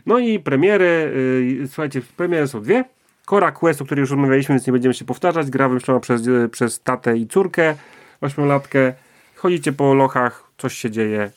No 0.07 0.19
i 0.19 0.39
premiery, 0.39 1.13
yy, 1.61 1.69
słuchajcie, 1.69 2.03
premiery 2.17 2.49
są 2.49 2.63
dwie. 2.63 2.85
Cora 3.27 3.53
Quest, 3.53 3.83
o 3.83 3.85
której 3.85 4.01
już 4.01 4.11
rozmawialiśmy, 4.11 4.55
więc 4.55 4.67
nie 4.67 4.73
będziemy 4.73 4.95
się 4.95 5.05
powtarzać. 5.05 5.51
Gra 5.51 5.69
wymyślona 5.69 6.01
przez, 6.01 6.27
yy, 6.27 6.49
przez 6.49 6.81
tatę 6.81 7.17
i 7.17 7.27
córkę, 7.27 7.75
ośmiolatkę. 8.21 8.93
Chodzicie 9.37 9.73
po 9.73 9.95
lochach, 9.95 10.45
coś 10.59 10.75
się 10.75 10.91
dzieje. 10.91 11.31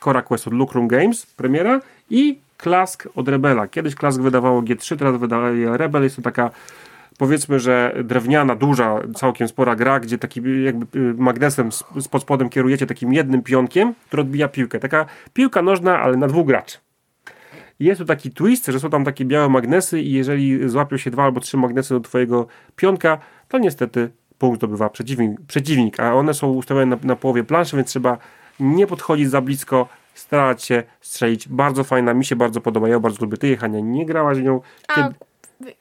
Cora 0.00 0.22
Quest 0.22 0.46
od 0.46 0.52
Lucrum 0.52 0.88
Games, 0.88 1.26
premiera 1.26 1.80
i 2.10 2.38
Klask 2.56 3.08
od 3.14 3.28
Rebela. 3.28 3.68
Kiedyś 3.68 3.94
Klask 3.94 4.20
wydawało 4.20 4.62
G3, 4.62 4.96
teraz 4.96 5.20
wydaje 5.20 5.76
Rebel. 5.76 6.02
Jest 6.02 6.16
to 6.16 6.22
taka 6.22 6.50
powiedzmy, 7.18 7.60
że 7.60 7.94
drewniana, 8.04 8.56
duża, 8.56 9.00
całkiem 9.14 9.48
spora 9.48 9.76
gra, 9.76 10.00
gdzie 10.00 10.18
taki 10.18 10.40
jakby 10.64 10.98
y, 10.98 11.14
magnesem 11.14 11.72
z, 11.72 12.08
pod 12.10 12.22
spodem 12.22 12.48
kierujecie 12.48 12.86
takim 12.86 13.12
jednym 13.12 13.42
pionkiem, 13.42 13.94
który 14.06 14.22
odbija 14.22 14.48
piłkę. 14.48 14.78
Taka 14.78 15.06
piłka 15.32 15.62
nożna, 15.62 16.00
ale 16.00 16.16
na 16.16 16.26
dwóch 16.26 16.46
graczy. 16.46 16.78
Jest 17.80 18.00
tu 18.00 18.04
taki 18.04 18.30
twist, 18.30 18.66
że 18.66 18.80
są 18.80 18.90
tam 18.90 19.04
takie 19.04 19.24
białe 19.24 19.48
magnesy 19.48 20.00
i 20.00 20.12
jeżeli 20.12 20.68
złapią 20.68 20.96
się 20.96 21.10
dwa 21.10 21.24
albo 21.24 21.40
trzy 21.40 21.56
magnesy 21.56 21.94
do 21.94 22.00
twojego 22.00 22.46
pionka, 22.76 23.18
to 23.48 23.58
niestety 23.58 24.10
punkt 24.38 24.60
zdobywa 24.60 24.88
przeciwnik, 24.88 25.40
przeciwnik 25.48 26.00
a 26.00 26.14
one 26.14 26.34
są 26.34 26.50
ustawione 26.52 26.86
na, 26.86 26.96
na 27.02 27.16
połowie 27.16 27.44
planszy, 27.44 27.76
więc 27.76 27.88
trzeba 27.88 28.18
nie 28.60 28.86
podchodzić 28.86 29.30
za 29.30 29.40
blisko, 29.40 29.88
starać 30.14 30.64
się 30.64 30.82
strzelić. 31.00 31.48
Bardzo 31.48 31.84
fajna, 31.84 32.14
mi 32.14 32.24
się 32.24 32.36
bardzo 32.36 32.60
podoba, 32.60 32.88
ja 32.88 33.00
bardzo 33.00 33.24
lubię. 33.24 33.36
Ty, 33.36 33.48
Jechania, 33.48 33.80
nie 33.80 34.06
grałaś 34.06 34.38
w 34.38 34.42
nią. 34.42 34.60
A 34.88 34.94
Kiedy- 34.94 35.14
kupimy? 35.14 35.76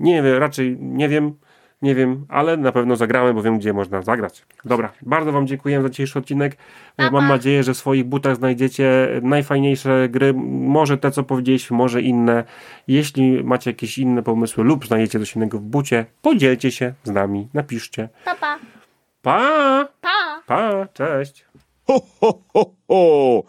Nie 0.00 0.22
wiem, 0.22 0.38
raczej 0.38 0.76
nie 0.80 1.08
wiem, 1.08 1.34
nie 1.82 1.94
wiem, 1.94 2.26
ale 2.28 2.56
na 2.56 2.72
pewno 2.72 2.96
zagramy, 2.96 3.34
bo 3.34 3.42
wiem, 3.42 3.58
gdzie 3.58 3.72
można 3.72 4.02
zagrać. 4.02 4.46
Dobra, 4.64 4.92
bardzo 5.02 5.32
Wam 5.32 5.46
dziękuję 5.46 5.82
za 5.82 5.88
dzisiejszy 5.88 6.18
odcinek. 6.18 6.56
Pa, 6.96 7.10
Mam 7.10 7.28
nadzieję, 7.28 7.62
że 7.62 7.74
w 7.74 7.76
swoich 7.76 8.04
butach 8.04 8.36
znajdziecie 8.36 9.08
najfajniejsze 9.22 10.08
gry, 10.08 10.34
może 10.46 10.98
te, 10.98 11.10
co 11.10 11.22
powiedzieliśmy, 11.22 11.76
może 11.76 12.02
inne. 12.02 12.44
Jeśli 12.88 13.44
macie 13.44 13.70
jakieś 13.70 13.98
inne 13.98 14.22
pomysły 14.22 14.64
lub 14.64 14.86
znajdziecie 14.86 15.18
coś 15.18 15.36
innego 15.36 15.58
w 15.58 15.62
bucie, 15.62 16.06
podzielcie 16.22 16.72
się 16.72 16.94
z 17.04 17.10
nami, 17.10 17.48
napiszcie. 17.54 18.08
Pa, 18.24 18.34
pa. 18.34 18.58
Pa! 19.22 19.88
Pa. 20.00 20.42
Pa! 20.46 20.88
Cześć! 20.92 21.44
Ho, 21.86 22.00
ho, 22.20 22.42
ho, 22.52 22.74
ho! 22.88 23.42